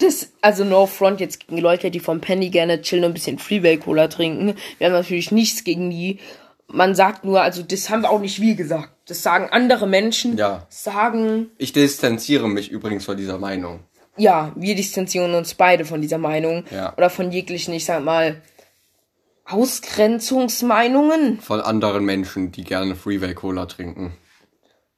Das, 0.00 0.28
also 0.40 0.64
no 0.64 0.86
front 0.86 1.20
jetzt 1.20 1.40
gegen 1.48 1.58
Leute, 1.58 1.90
die 1.90 1.98
vom 1.98 2.20
Penny 2.20 2.50
gerne 2.50 2.80
chillen 2.82 3.02
und 3.04 3.10
ein 3.10 3.14
bisschen 3.14 3.38
Freeway 3.40 3.76
Cola 3.78 4.06
trinken. 4.06 4.54
Wir 4.78 4.86
haben 4.86 4.94
natürlich 4.94 5.32
nichts 5.32 5.64
gegen 5.64 5.90
die. 5.90 6.20
Man 6.70 6.94
sagt 6.94 7.24
nur, 7.24 7.40
also 7.40 7.62
das 7.62 7.88
haben 7.88 8.02
wir 8.02 8.10
auch 8.10 8.20
nicht 8.20 8.40
wir 8.40 8.54
gesagt. 8.54 8.90
Das 9.06 9.22
sagen 9.22 9.48
andere 9.50 9.86
Menschen. 9.86 10.36
Ja. 10.36 10.66
Sagen, 10.68 11.50
Ich 11.56 11.72
distanziere 11.72 12.48
mich 12.48 12.70
übrigens 12.70 13.04
von 13.06 13.16
dieser 13.16 13.38
Meinung. 13.38 13.80
ja, 14.18 14.52
wir 14.54 14.74
distanzieren 14.74 15.34
uns 15.34 15.54
beide 15.54 15.84
von 15.86 16.02
dieser 16.02 16.18
Meinung. 16.18 16.64
Ja. 16.70 16.92
Oder 16.96 17.08
von 17.08 17.30
jeglichen, 17.32 17.72
ich 17.72 17.84
sag 17.86 18.04
mal, 18.04 18.42
Ausgrenzungsmeinungen. 19.46 21.40
Von 21.40 21.60
anderen 21.60 22.04
Menschen, 22.04 22.52
die 22.52 22.64
gerne 22.64 22.94
Freeway 22.96 23.34
Cola 23.34 23.66
trinken. 23.66 24.12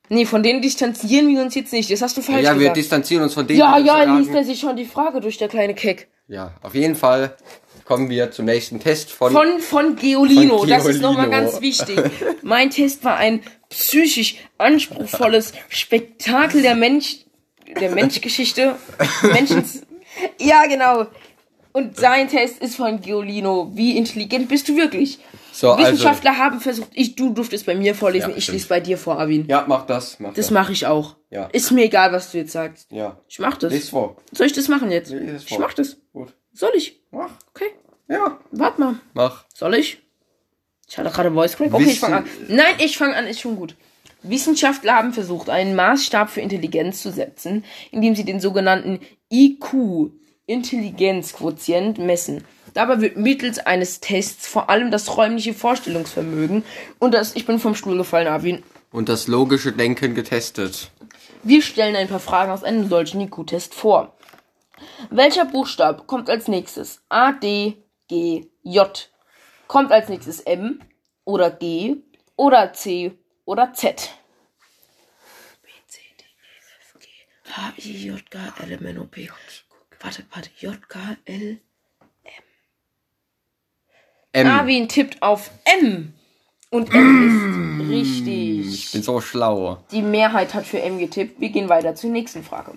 Nee, 0.08 0.26
von 0.26 0.42
denen 0.42 0.60
distanzieren 0.60 1.28
wir 1.28 1.40
uns 1.40 1.54
jetzt 1.54 1.72
nicht. 1.72 1.90
Das 1.92 2.02
hast 2.02 2.16
du 2.16 2.22
falsch 2.22 2.42
Ja, 2.44 2.54
wir 2.54 2.58
gesagt. 2.60 2.76
distanzieren 2.78 3.22
uns 3.22 3.34
von 3.34 3.46
denen. 3.46 3.60
ja, 3.60 3.78
die 3.78 3.86
ja, 3.86 4.02
liest 4.18 4.34
er 4.34 4.42
sich 4.44 4.58
schon 4.58 4.74
die 4.76 4.84
Frage 4.86 5.20
durch, 5.20 5.38
der 5.38 5.48
kleine 5.48 5.74
Keck. 5.74 6.08
Ja, 6.26 6.52
auf 6.62 6.74
jeden 6.74 6.96
Fall 6.96 7.36
kommen 7.90 8.08
wir 8.08 8.30
zum 8.30 8.44
nächsten 8.44 8.78
Test 8.78 9.10
von. 9.10 9.32
Von, 9.32 9.58
von 9.58 9.96
Geolino. 9.96 10.58
Von 10.58 10.68
Das 10.68 10.86
ist 10.86 11.00
nochmal 11.02 11.28
Geolino. 11.28 11.50
ganz 11.50 11.60
wichtig. 11.60 11.98
mein 12.42 12.70
Test 12.70 13.02
war 13.02 13.16
ein 13.16 13.40
psychisch 13.68 14.36
anspruchsvolles 14.58 15.52
Spektakel 15.68 16.62
der 16.62 16.76
Mensch, 16.76 17.16
der 17.80 17.90
Menschgeschichte. 17.90 18.76
Menschens, 19.22 19.82
ja, 20.38 20.66
genau. 20.66 21.06
Und 21.72 21.96
sein 21.96 22.28
Test 22.28 22.60
ist 22.60 22.76
von 22.76 23.00
Geolino. 23.00 23.72
Wie 23.74 23.96
intelligent 23.96 24.48
bist 24.48 24.68
du 24.68 24.76
wirklich? 24.76 25.18
So, 25.52 25.72
also- 25.72 25.82
Wissenschaftler 25.82 26.38
haben 26.38 26.60
versucht, 26.60 26.90
ich, 26.94 27.16
du 27.16 27.30
durftest 27.30 27.66
bei 27.66 27.74
mir 27.74 27.96
vorlesen, 27.96 28.30
Ja, 28.30 28.36
ich 28.36 28.50
lese 28.52 28.68
bei 28.68 28.78
dir 28.78 28.96
vor, 28.98 29.18
Arvin. 29.18 29.46
ja, 29.48 29.64
mach 29.66 29.84
das. 29.84 30.20
Mach 30.20 30.28
Das 30.34 30.46
das. 30.46 30.50
mache 30.52 30.72
ich 30.72 30.86
auch. 30.86 31.16
Ja. 31.30 31.46
Ist 31.46 31.72
mir 31.72 31.84
egal, 31.86 32.12
was 32.12 32.30
du 32.30 32.38
jetzt 32.38 32.52
sagst. 32.52 32.86
Ja. 32.92 33.20
Ich 33.28 33.40
mach 33.40 33.56
das. 33.56 33.72
Lies 33.72 33.88
vor. 33.88 34.16
Soll 34.30 34.46
ich 34.46 34.52
das 34.52 34.68
machen 34.68 34.92
jetzt? 34.92 35.10
Lies 35.10 35.32
es 35.32 35.42
Ich 35.42 35.48
vor. 35.48 35.58
mach 35.58 35.74
das. 35.74 35.96
Gut. 36.12 36.32
Soll 36.52 36.70
ich? 36.76 37.00
Ja. 38.10 38.38
Warte 38.50 38.80
mal. 38.80 38.94
Mach. 39.14 39.44
Soll 39.54 39.74
ich? 39.76 40.02
Ich 40.88 40.98
hatte 40.98 41.10
gerade 41.10 41.30
Voice 41.32 41.56
Crack. 41.56 41.72
Okay, 41.72 41.84
ich 41.84 42.00
fange 42.00 42.16
an. 42.18 42.24
Wissen- 42.24 42.56
Nein, 42.56 42.74
ich 42.78 42.98
fange 42.98 43.16
an, 43.16 43.26
ist 43.26 43.40
schon 43.40 43.56
gut. 43.56 43.76
Wissenschaftler 44.22 44.96
haben 44.96 45.12
versucht, 45.14 45.48
einen 45.48 45.74
Maßstab 45.76 46.28
für 46.28 46.40
Intelligenz 46.40 47.00
zu 47.00 47.10
setzen, 47.10 47.64
indem 47.90 48.14
sie 48.14 48.24
den 48.24 48.40
sogenannten 48.40 49.00
IQ, 49.32 50.10
Intelligenzquotient, 50.46 51.98
messen. 51.98 52.44
Dabei 52.74 53.00
wird 53.00 53.16
mittels 53.16 53.58
eines 53.58 54.00
Tests 54.00 54.46
vor 54.46 54.68
allem 54.70 54.90
das 54.90 55.16
räumliche 55.16 55.54
Vorstellungsvermögen 55.54 56.64
und 56.98 57.14
das, 57.14 57.34
ich 57.34 57.46
bin 57.46 57.58
vom 57.58 57.74
Stuhl 57.74 57.96
gefallen, 57.96 58.28
Arvin. 58.28 58.62
Und 58.92 59.08
das 59.08 59.26
logische 59.28 59.72
Denken 59.72 60.14
getestet. 60.14 60.90
Wir 61.42 61.62
stellen 61.62 61.96
ein 61.96 62.08
paar 62.08 62.20
Fragen 62.20 62.50
aus 62.52 62.62
einem 62.64 62.88
solchen 62.88 63.20
IQ-Test 63.20 63.74
vor. 63.74 64.16
Welcher 65.10 65.44
Buchstab 65.46 66.06
kommt 66.06 66.28
als 66.28 66.48
nächstes? 66.48 67.00
A, 67.08 67.32
D, 67.32 67.76
G, 68.10 68.50
J. 68.64 69.08
Kommt 69.68 69.92
als 69.92 70.08
nächstes 70.08 70.40
M 70.40 70.80
oder 71.24 71.52
G 71.52 71.98
oder 72.34 72.72
C 72.72 73.12
oder 73.44 73.72
Z? 73.72 74.10
B, 75.62 75.68
C, 75.86 76.00
D, 76.18 76.24
E, 76.24 76.58
F, 76.80 76.96
G, 76.98 77.06
H, 77.52 77.72
I, 77.78 78.06
J, 78.08 78.28
K, 78.28 78.38
L, 78.64 78.72
M, 78.72 78.86
N, 78.86 78.98
O, 78.98 79.04
P. 79.04 79.30
Warte, 80.00 80.26
warte, 80.34 80.50
J, 80.58 80.88
K, 80.88 80.98
L. 81.24 81.60
M. 84.32 84.46
Arvin 84.48 84.88
tippt 84.88 85.22
auf 85.22 85.52
M. 85.64 86.12
Und 86.70 86.92
M 86.92 87.80
ist 87.80 87.90
richtig. 87.90 88.74
Ich 88.74 88.92
bin 88.92 89.02
so 89.04 89.20
schlau. 89.20 89.84
Die 89.92 90.02
Mehrheit 90.02 90.52
hat 90.54 90.66
für 90.66 90.82
M 90.82 90.98
getippt. 90.98 91.40
Wir 91.40 91.50
gehen 91.50 91.68
weiter 91.68 91.94
zur 91.94 92.10
nächsten 92.10 92.42
Frage. 92.42 92.76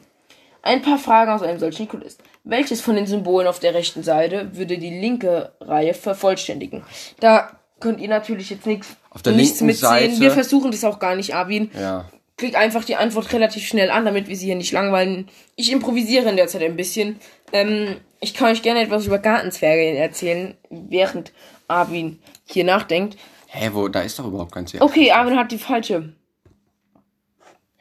Ein 0.64 0.82
paar 0.82 0.98
Fragen 0.98 1.30
aus 1.32 1.44
einem 1.44 1.60
solchen 1.60 1.88
Quiz. 1.88 2.18
Welches 2.46 2.82
von 2.82 2.96
den 2.96 3.06
Symbolen 3.06 3.48
auf 3.48 3.60
der 3.60 3.74
rechten 3.74 4.02
Seite 4.02 4.50
würde 4.58 4.78
die 4.78 4.90
linke 5.00 5.52
Reihe 5.62 5.94
vervollständigen? 5.94 6.84
Da 7.20 7.60
könnt 7.80 8.00
ihr 8.00 8.08
natürlich 8.08 8.50
jetzt 8.50 8.66
nichts, 8.66 8.96
Auf 9.10 9.22
der 9.22 9.34
nichts 9.34 9.60
linken 9.60 9.68
mitsehen. 9.68 9.90
Seite- 10.12 10.22
Wir 10.22 10.32
versuchen 10.32 10.72
das 10.72 10.84
auch 10.86 11.00
gar 11.00 11.16
nicht, 11.16 11.36
Arvin. 11.36 11.70
Ja. 11.78 12.10
Kriegt 12.38 12.56
einfach 12.56 12.84
die 12.84 12.96
Antwort 12.96 13.32
relativ 13.34 13.68
schnell 13.68 13.92
an, 13.92 14.06
damit 14.06 14.28
wir 14.28 14.36
sie 14.36 14.46
hier 14.48 14.56
nicht 14.56 14.72
langweilen. 14.72 15.28
Ich 15.56 15.72
improvisiere 15.72 16.30
in 16.30 16.38
der 16.38 16.48
Zeit 16.48 16.64
ein 16.64 16.76
bisschen. 16.78 17.20
Ähm, 17.52 17.98
ich 18.22 18.34
kann 18.34 18.52
euch 18.52 18.62
gerne 18.64 18.82
etwas 18.82 19.06
über 19.06 19.20
Gartenzwerge 19.20 19.98
erzählen, 19.98 20.56
während 20.70 21.32
Arvin 21.68 22.20
hier 22.46 22.64
nachdenkt. 22.64 23.18
Hä, 23.48 23.70
wo? 23.74 23.88
Da 23.90 24.02
ist 24.02 24.18
doch 24.18 24.26
überhaupt 24.28 24.54
kein 24.54 24.66
C. 24.66 24.80
Okay, 24.80 25.12
Arvin 25.12 25.38
hat 25.38 25.52
die 25.52 25.58
falsche. 25.60 26.14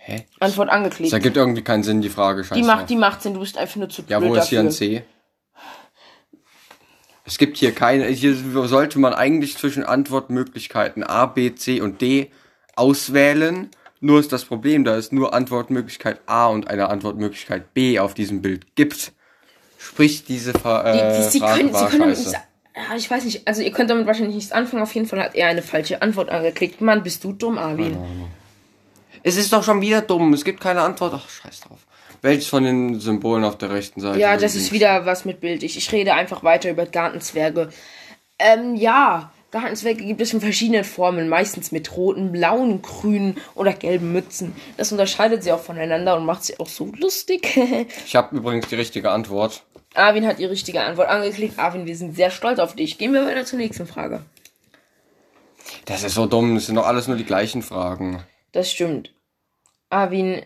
Hä? 0.04 0.26
Antwort 0.40 0.68
angeklickt. 0.68 1.12
Das 1.12 1.18
ergibt 1.18 1.36
irgendwie 1.36 1.62
keinen 1.62 1.84
Sinn, 1.84 2.00
die 2.02 2.08
Frage. 2.08 2.42
Scheiße. 2.42 2.60
Die 2.60 2.66
macht, 2.66 2.90
die 2.90 2.96
macht 2.96 3.22
Sinn, 3.22 3.34
du 3.34 3.40
bist 3.40 3.56
einfach 3.56 3.76
nur 3.76 3.88
zu 3.88 4.02
ja, 4.08 4.18
blöd 4.18 4.30
wo 4.30 4.34
ist 4.34 4.48
hier 4.48 4.62
dafür. 4.62 4.70
ein 4.70 4.72
C? 4.72 5.04
Es 7.24 7.38
gibt 7.38 7.56
hier 7.56 7.72
keine, 7.72 8.06
hier 8.08 8.34
sollte 8.66 8.98
man 8.98 9.14
eigentlich 9.14 9.56
zwischen 9.56 9.84
Antwortmöglichkeiten 9.84 11.04
A, 11.04 11.26
B, 11.26 11.54
C 11.54 11.80
und 11.80 12.00
D 12.00 12.30
auswählen. 12.74 13.70
Nur 14.00 14.18
ist 14.18 14.32
das 14.32 14.44
Problem, 14.44 14.82
da 14.84 14.96
es 14.96 15.12
nur 15.12 15.32
Antwortmöglichkeit 15.32 16.20
A 16.26 16.46
und 16.48 16.68
eine 16.68 16.90
Antwortmöglichkeit 16.90 17.72
B 17.72 18.00
auf 18.00 18.14
diesem 18.14 18.42
Bild 18.42 18.74
gibt. 18.74 19.12
Sprich, 19.78 20.24
diese 20.24 20.52
Fra 20.52 20.92
Die, 20.92 20.98
äh, 20.98 21.16
die, 21.16 21.30
sie 21.30 21.38
Frage 21.38 21.58
können, 21.58 21.68
sie 21.68 21.74
war 21.74 21.88
können 21.88 22.00
damit 22.00 22.16
scheiße. 22.16 22.30
nichts. 22.30 22.46
Ja, 22.74 22.96
ich 22.96 23.10
weiß 23.10 23.24
nicht, 23.24 23.46
also 23.46 23.62
ihr 23.62 23.70
könnt 23.70 23.90
damit 23.90 24.06
wahrscheinlich 24.06 24.34
nichts 24.34 24.50
anfangen. 24.50 24.82
Auf 24.82 24.94
jeden 24.94 25.06
Fall 25.06 25.22
hat 25.22 25.36
er 25.36 25.46
eine 25.46 25.62
falsche 25.62 26.02
Antwort 26.02 26.30
angeklickt. 26.30 26.80
Mann, 26.80 27.04
bist 27.04 27.22
du 27.22 27.32
dumm, 27.32 27.58
Arvin. 27.58 27.96
Es 29.22 29.36
ist 29.36 29.52
doch 29.52 29.62
schon 29.62 29.80
wieder 29.80 30.02
dumm, 30.02 30.32
es 30.32 30.44
gibt 30.44 30.60
keine 30.60 30.82
Antwort. 30.82 31.14
Ach, 31.16 31.28
scheiß 31.28 31.60
drauf. 31.60 31.78
Welches 32.22 32.46
von 32.46 32.62
den 32.62 33.00
Symbolen 33.00 33.44
auf 33.44 33.58
der 33.58 33.70
rechten 33.70 34.00
Seite? 34.00 34.18
Ja, 34.18 34.36
das 34.36 34.54
ist 34.54 34.72
wieder 34.72 35.06
was 35.06 35.24
mit 35.24 35.40
Bild. 35.40 35.62
Ich, 35.62 35.76
ich 35.76 35.90
rede 35.90 36.14
einfach 36.14 36.44
weiter 36.44 36.70
über 36.70 36.86
Gartenzwerge. 36.86 37.70
Ähm, 38.38 38.76
ja, 38.76 39.32
Gartenzwerge 39.50 40.04
gibt 40.04 40.20
es 40.20 40.32
in 40.32 40.40
verschiedenen 40.40 40.84
Formen, 40.84 41.28
meistens 41.28 41.72
mit 41.72 41.96
roten, 41.96 42.30
blauen, 42.32 42.80
grünen 42.80 43.36
oder 43.54 43.72
gelben 43.72 44.12
Mützen. 44.12 44.54
Das 44.76 44.92
unterscheidet 44.92 45.42
sie 45.42 45.52
auch 45.52 45.60
voneinander 45.60 46.16
und 46.16 46.24
macht 46.24 46.44
sie 46.44 46.58
auch 46.60 46.68
so 46.68 46.92
lustig. 46.96 47.56
Ich 48.06 48.16
habe 48.16 48.36
übrigens 48.36 48.68
die 48.68 48.76
richtige 48.76 49.10
Antwort. 49.10 49.64
Arvin 49.94 50.26
hat 50.26 50.38
die 50.38 50.44
richtige 50.44 50.82
Antwort 50.82 51.08
angeklickt. 51.08 51.58
Arvin, 51.58 51.86
wir 51.86 51.96
sind 51.96 52.16
sehr 52.16 52.30
stolz 52.30 52.58
auf 52.58 52.74
dich. 52.74 52.98
Gehen 52.98 53.12
wir 53.12 53.26
weiter 53.26 53.44
zur 53.44 53.58
nächsten 53.58 53.86
Frage. 53.86 54.22
Das 55.84 56.02
ist 56.02 56.14
so 56.14 56.26
dumm, 56.26 56.54
das 56.54 56.66
sind 56.66 56.76
doch 56.76 56.86
alles 56.86 57.08
nur 57.08 57.16
die 57.16 57.24
gleichen 57.24 57.62
Fragen. 57.62 58.22
Das 58.52 58.70
stimmt. 58.70 59.12
Arvin. 59.90 60.42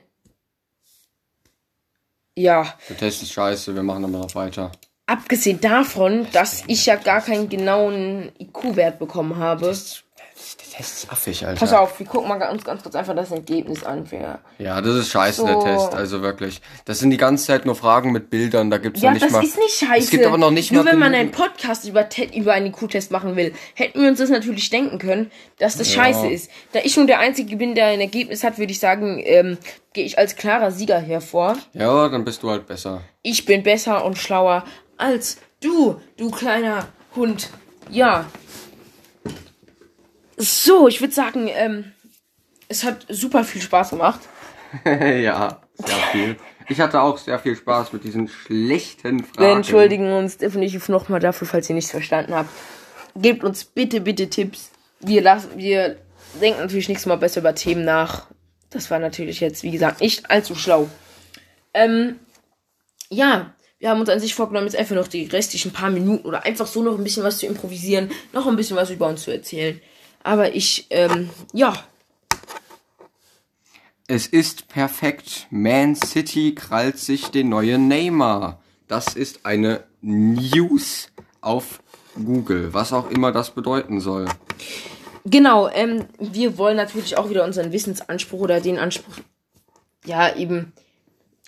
Ja, 2.37 2.75
Der 2.89 2.97
Test 2.99 3.23
ist 3.23 3.33
scheiße, 3.33 3.75
wir 3.75 3.83
machen 3.83 4.05
aber 4.05 4.19
noch 4.19 4.35
weiter. 4.35 4.71
abgesehen 5.07 5.61
davon, 5.61 6.27
dass 6.33 6.65
ich 6.67 6.85
ja 6.87 6.97
gar 6.97 7.21
keinen 7.23 7.49
genauen 7.49 8.31
IQ-Wert 8.39 8.99
bekommen 8.99 9.37
habe. 9.37 9.75
Der 10.37 10.79
Test 10.79 11.05
ist 11.05 11.11
affig, 11.11 11.47
Alter. 11.47 11.59
Pass 11.59 11.73
auf, 11.73 11.99
wir 11.99 12.07
gucken 12.07 12.29
mal 12.29 12.37
ganz, 12.37 12.63
ganz 12.63 12.83
kurz 12.83 12.95
einfach 12.95 13.17
das 13.17 13.31
Ergebnis 13.31 13.85
an. 13.85 14.07
Für 14.07 14.39
Ja, 14.59 14.81
das 14.83 14.95
ist 14.95 15.09
scheiße, 15.09 15.41
So. 15.41 15.47
der 15.47 15.61
Test, 15.61 15.95
also 15.95 16.21
wirklich. 16.21 16.61
Das 16.85 16.99
sind 16.99 17.11
die 17.11 17.17
ganze 17.17 17.47
Zeit 17.47 17.65
nur 17.65 17.75
Fragen 17.75 18.13
mit 18.13 18.29
Bildern, 18.29 18.71
da 18.71 18.77
gibt's 18.77 19.01
ja, 19.01 19.11
noch 19.11 19.15
nicht 19.15 19.25
das 19.25 19.33
mal... 19.33 19.43
ist 19.43 19.59
nicht 19.59 19.79
scheiße. 19.79 20.05
Es 20.05 20.11
gibt 20.11 20.27
aber 20.27 20.37
noch 20.37 20.51
nicht 20.51 20.73
Nur 20.73 20.85
mal 20.85 20.93
wenn 20.93 20.99
man 20.99 21.15
einen 21.15 21.31
Podcast 21.31 21.89
über, 21.89 22.07
über 22.35 22.53
einen 22.53 22.67
IQ-Test 22.67 23.11
machen 23.11 23.37
will, 23.37 23.55
hätten 23.75 24.03
wir 24.03 24.09
uns 24.09 24.19
das 24.19 24.29
natürlich 24.29 24.69
denken 24.69 24.99
können, 24.99 25.31
dass 25.59 25.79
das 25.79 25.91
scheiße 25.91 26.27
ist. 26.29 26.51
Da 26.73 26.81
ich 26.83 26.97
nun 26.97 27.07
der 27.07 27.21
Einzige 27.21 27.57
bin, 27.57 27.75
der 27.75 27.87
ein 27.87 28.01
Ergebnis 28.01 28.45
hat, 28.45 28.59
würde 28.59 28.73
ich 28.73 28.79
sagen, 28.79 29.23
ähm, 29.25 29.57
gehe 29.95 30.05
ich 30.05 30.19
als 30.19 30.37
klarer 30.37 30.71
Sieger 30.71 30.99
hervor. 30.99 31.57
Ja, 31.73 32.09
dann 32.09 32.25
bist 32.25 32.43
du 32.43 32.51
halt 32.51 32.67
besser. 32.67 33.01
Ich 33.23 33.47
bin 33.47 33.63
besser 33.63 34.05
und 34.05 34.19
schlauer 34.19 34.65
als 34.99 35.39
du, 35.63 36.01
du 36.17 36.31
kleiner 36.31 36.89
Hund. 37.15 37.49
Ja. 37.91 38.27
So, 40.37 40.89
ich 40.89 41.01
würde 41.01 41.15
sagen, 41.15 41.49
ähm, 41.49 41.93
es 42.69 42.85
hat 42.85 43.07
super 43.09 43.45
viel 43.45 43.63
Spaß 43.63 43.91
gemacht. 43.91 44.21
ja, 44.85 45.61
sehr 45.75 45.97
viel. 46.13 46.37
Ich 46.69 46.81
hatte 46.81 47.01
auch 47.01 47.17
sehr 47.19 47.39
viel 47.39 47.57
Spaß 47.57 47.93
mit 47.93 48.05
diesen 48.05 48.29
schlechten 48.29 49.25
Fragen. 49.25 49.39
Wir 49.39 49.57
entschuldigen 49.57 50.13
uns 50.13 50.37
definitiv 50.37 50.89
nochmal 50.89 51.21
dafür, 51.21 51.47
falls 51.47 51.69
ihr 51.69 51.75
nichts 51.75 51.93
verstanden 51.93 52.35
habt. 52.35 52.51
Gebt 53.15 53.45
uns 53.45 53.65
bitte, 53.65 54.01
bitte 54.01 54.29
Tipps. 54.29 54.71
Wir, 55.01 55.23
lassen, 55.23 55.51
wir 55.57 55.97
denken 56.41 56.61
natürlich 56.61 56.89
nächstes 56.89 57.07
Mal 57.07 57.17
besser 57.17 57.41
über 57.41 57.55
Themen 57.55 57.85
nach. 57.85 58.27
Das 58.71 58.91
war 58.91 58.99
natürlich 58.99 59.41
jetzt, 59.41 59.63
wie 59.63 59.71
gesagt, 59.71 60.01
nicht 60.01 60.29
allzu 60.31 60.55
schlau. 60.55 60.89
Ähm, 61.73 62.19
ja, 63.09 63.55
wir 63.79 63.91
haben 63.91 64.01
uns 64.01 64.09
an 64.09 64.21
sich 64.21 64.35
vorgenommen, 64.35 64.67
jetzt 64.67 64.77
einfach 64.77 64.97
noch 64.97 65.09
die 65.09 65.27
restlichen 65.27 65.73
paar 65.73 65.91
Minuten 65.91 66.27
oder 66.27 66.45
einfach 66.45 66.67
so 66.67 66.83
noch 66.83 66.99
ein 66.99 67.05
bisschen 67.05 67.23
was 67.23 67.39
zu 67.39 67.47
improvisieren, 67.47 68.11
noch 68.33 68.47
ein 68.47 68.57
bisschen 68.57 68.77
was 68.77 68.91
über 68.91 69.07
uns 69.07 69.23
zu 69.23 69.31
erzählen. 69.31 69.81
Aber 70.27 70.57
ich, 70.57 70.89
ähm, 70.91 71.31
ja, 71.53 71.73
Es 74.09 74.27
ist 74.27 74.67
perfekt. 74.67 75.47
Man 75.51 75.95
City 75.95 76.53
krallt 76.53 76.99
sich 76.99 77.29
den 77.29 77.49
neuen 77.49 77.87
Neymar. 77.87 78.61
Das 78.89 79.15
ist 79.15 79.47
eine 79.47 79.85
News 80.01 81.13
auf 81.41 81.81
Google, 82.17 82.75
was 82.75 82.93
auch 82.93 83.09
immer 83.09 83.31
das 83.31 83.53
bedeuten 83.53 84.01
soll. 84.01 84.27
Genau, 85.25 85.69
ähm, 85.69 86.07
wir 86.19 86.59
wollen 86.59 86.77
natürlich 86.77 87.17
auch 87.17 87.31
wieder 87.31 87.45
unseren 87.45 87.71
Wissensanspruch 87.71 88.41
oder 88.41 88.61
den 88.61 88.81
Anspruch, 88.81 89.15
ja, 90.07 90.35
eben, 90.35 90.73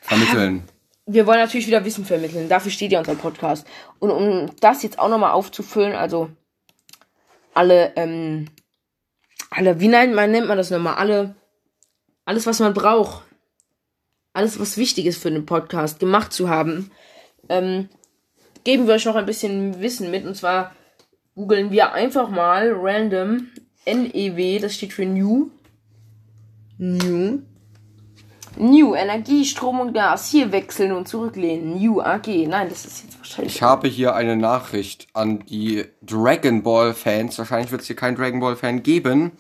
Vermitteln. 0.03 0.63
wir 1.05 1.27
wollen 1.27 1.41
natürlich 1.41 1.67
wieder 1.67 1.85
Wissen 1.85 2.05
vermitteln. 2.05 2.49
Dafür 2.49 2.71
steht 2.71 2.93
ja 2.93 3.01
unser 3.01 3.17
Podcast. 3.17 3.67
Und 3.99 4.13
um 4.13 4.51
das 4.61 4.85
jetzt 4.85 5.01
auch 5.01 5.09
nochmal 5.09 5.33
aufzufüllen, 5.33 5.97
also 5.97 6.31
alle, 7.55 7.93
ähm, 7.97 8.47
alle, 9.51 9.81
wie 9.81 9.89
nennt 9.89 10.15
man, 10.15 10.31
nennt 10.31 10.49
man 10.49 10.57
das 10.57 10.71
nochmal? 10.71 10.95
Alle, 10.95 11.35
alles, 12.25 12.47
was 12.47 12.61
man 12.61 12.75
braucht, 12.75 13.25
alles, 14.33 14.61
was 14.61 14.77
wichtig 14.77 15.07
ist 15.07 15.23
für 15.23 15.31
den 15.31 15.47
Podcast, 15.47 16.01
gemacht 16.01 16.33
zu 16.33 16.49
haben, 16.49 16.91
ähm, 17.49 17.89
geben 18.65 18.87
wir 18.87 18.95
euch 18.95 19.05
noch 19.05 19.17
ein 19.17 19.27
bisschen 19.27 19.81
Wissen 19.81 20.11
mit. 20.11 20.25
Und 20.25 20.37
zwar 20.37 20.75
googeln 21.35 21.71
wir 21.71 21.93
einfach 21.93 22.29
mal 22.29 22.73
random 22.73 23.49
NEW, 23.87 24.59
das 24.61 24.75
steht 24.75 24.93
für 24.93 25.07
New. 25.07 25.51
New. 26.77 27.43
New, 28.59 28.95
Energie, 28.95 29.45
Strom 29.45 29.81
und 29.81 29.93
Gas. 29.93 30.31
Hier 30.31 30.53
wechseln 30.53 30.93
und 30.93 31.09
zurücklehnen. 31.09 31.79
New 31.79 32.01
AG. 32.01 32.27
Nein, 32.47 32.69
das 32.69 32.85
ist 32.85 33.05
jetzt 33.05 33.19
wahrscheinlich. 33.19 33.57
Ich 33.57 33.63
habe 33.63 33.89
hier 33.89 34.15
eine 34.15 34.37
Nachricht 34.37 35.09
an 35.13 35.45
die 35.47 35.85
Dragon 36.03 36.63
Ball 36.63 36.95
Fans. 36.95 37.39
Wahrscheinlich 37.39 37.71
wird 37.71 37.83
es 37.83 37.87
hier 37.87 37.97
keinen 37.97 38.17
Dragon 38.17 38.41
Ball 38.41 38.57
Fan 38.57 38.83
geben. 38.83 39.33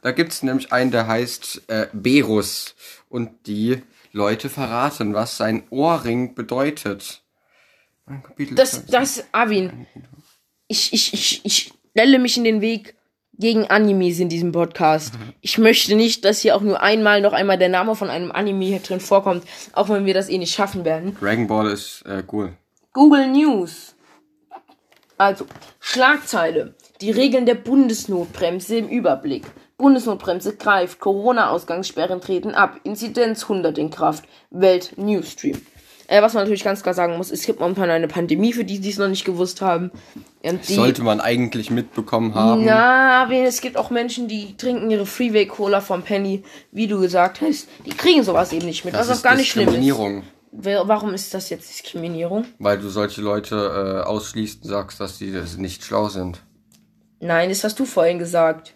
Da 0.00 0.12
gibt 0.12 0.32
es 0.32 0.42
nämlich 0.42 0.72
einen, 0.72 0.90
der 0.90 1.06
heißt 1.06 1.62
äh, 1.68 1.86
Berus. 1.92 2.74
Und 3.08 3.46
die 3.46 3.82
Leute 4.12 4.48
verraten, 4.48 5.14
was 5.14 5.36
sein 5.36 5.62
Ohrring 5.70 6.34
bedeutet. 6.34 7.22
Das, 8.52 8.86
das, 8.86 9.24
Arvin. 9.32 9.86
Ich, 10.66 10.92
ich, 10.92 11.12
ich, 11.14 11.44
ich 11.44 11.72
stelle 11.90 12.18
mich 12.18 12.36
in 12.36 12.44
den 12.44 12.60
Weg 12.60 12.94
gegen 13.42 13.66
Animes 13.66 14.20
in 14.20 14.28
diesem 14.28 14.52
Podcast. 14.52 15.14
Ich 15.40 15.58
möchte 15.58 15.96
nicht, 15.96 16.24
dass 16.24 16.38
hier 16.38 16.54
auch 16.54 16.60
nur 16.60 16.80
einmal 16.80 17.20
noch 17.20 17.32
einmal 17.32 17.58
der 17.58 17.68
Name 17.68 17.96
von 17.96 18.08
einem 18.08 18.30
Anime 18.30 18.66
hier 18.66 18.78
drin 18.78 19.00
vorkommt, 19.00 19.42
auch 19.72 19.88
wenn 19.88 20.06
wir 20.06 20.14
das 20.14 20.28
eh 20.28 20.38
nicht 20.38 20.54
schaffen 20.54 20.84
werden. 20.84 21.16
Dragon 21.20 21.48
Ball 21.48 21.72
ist 21.72 22.02
äh, 22.06 22.22
cool. 22.32 22.52
Google 22.92 23.26
News. 23.32 23.96
Also, 25.18 25.46
Schlagzeile. 25.80 26.76
Die 27.00 27.10
Regeln 27.10 27.44
der 27.44 27.56
Bundesnotbremse 27.56 28.76
im 28.76 28.88
Überblick. 28.88 29.44
Bundesnotbremse 29.76 30.54
greift. 30.54 31.00
Corona-Ausgangssperren 31.00 32.20
treten 32.20 32.54
ab. 32.54 32.78
Inzidenz 32.84 33.42
100 33.42 33.76
in 33.76 33.90
Kraft. 33.90 34.24
Welt 34.50 34.92
Newsstream. 34.96 35.60
Äh, 36.08 36.22
was 36.22 36.34
man 36.34 36.42
natürlich 36.44 36.64
ganz 36.64 36.82
klar 36.82 36.94
sagen 36.94 37.16
muss, 37.16 37.30
es 37.30 37.44
gibt 37.46 37.60
momentan 37.60 37.90
eine 37.90 38.08
Pandemie, 38.08 38.52
für 38.52 38.64
die, 38.64 38.80
die 38.80 38.90
es 38.90 38.98
noch 38.98 39.08
nicht 39.08 39.24
gewusst 39.24 39.60
haben. 39.60 39.90
Die, 40.44 40.74
Sollte 40.74 41.02
man 41.02 41.20
eigentlich 41.20 41.70
mitbekommen 41.70 42.34
haben. 42.34 42.64
na, 42.64 43.22
aber 43.22 43.34
es 43.34 43.60
gibt 43.60 43.76
auch 43.76 43.90
Menschen, 43.90 44.28
die 44.28 44.56
trinken 44.56 44.90
ihre 44.90 45.06
Freeway 45.06 45.46
Cola 45.46 45.80
vom 45.80 46.02
Penny, 46.02 46.42
wie 46.72 46.86
du 46.86 47.00
gesagt 47.00 47.40
hast. 47.40 47.68
Die 47.86 47.90
kriegen 47.90 48.22
sowas 48.24 48.52
eben 48.52 48.66
nicht 48.66 48.84
mit, 48.84 48.94
das 48.94 49.08
was 49.08 49.18
ist 49.18 49.24
auch 49.24 49.30
gar 49.30 49.36
nicht 49.36 49.50
schlimm 49.50 49.68
ist. 49.68 50.22
Warum 50.54 51.14
ist 51.14 51.32
das 51.32 51.48
jetzt 51.48 51.70
Diskriminierung? 51.70 52.44
Weil 52.58 52.78
du 52.78 52.90
solche 52.90 53.22
Leute 53.22 54.02
äh, 54.04 54.06
ausschließt 54.06 54.64
und 54.64 54.68
sagst, 54.68 55.00
dass 55.00 55.16
die 55.16 55.32
nicht 55.56 55.82
schlau 55.82 56.08
sind. 56.08 56.42
Nein, 57.20 57.48
das 57.48 57.64
hast 57.64 57.78
du 57.78 57.86
vorhin 57.86 58.18
gesagt. 58.18 58.74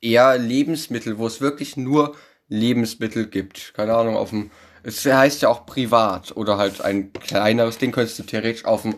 eher 0.00 0.36
Lebensmittel, 0.38 1.18
wo 1.18 1.26
es 1.26 1.40
wirklich 1.40 1.76
nur 1.76 2.16
Lebensmittel 2.54 3.26
gibt. 3.28 3.74
Keine 3.74 3.94
Ahnung, 3.94 4.16
auf 4.16 4.30
dem, 4.30 4.50
es 4.82 5.04
heißt 5.04 5.42
ja 5.42 5.48
auch 5.48 5.66
privat 5.66 6.36
oder 6.36 6.58
halt 6.58 6.80
ein 6.80 7.12
kleineres 7.12 7.78
Ding 7.78 7.92
könntest 7.92 8.18
du 8.18 8.22
theoretisch 8.24 8.64
auf 8.64 8.82
dem 8.82 8.96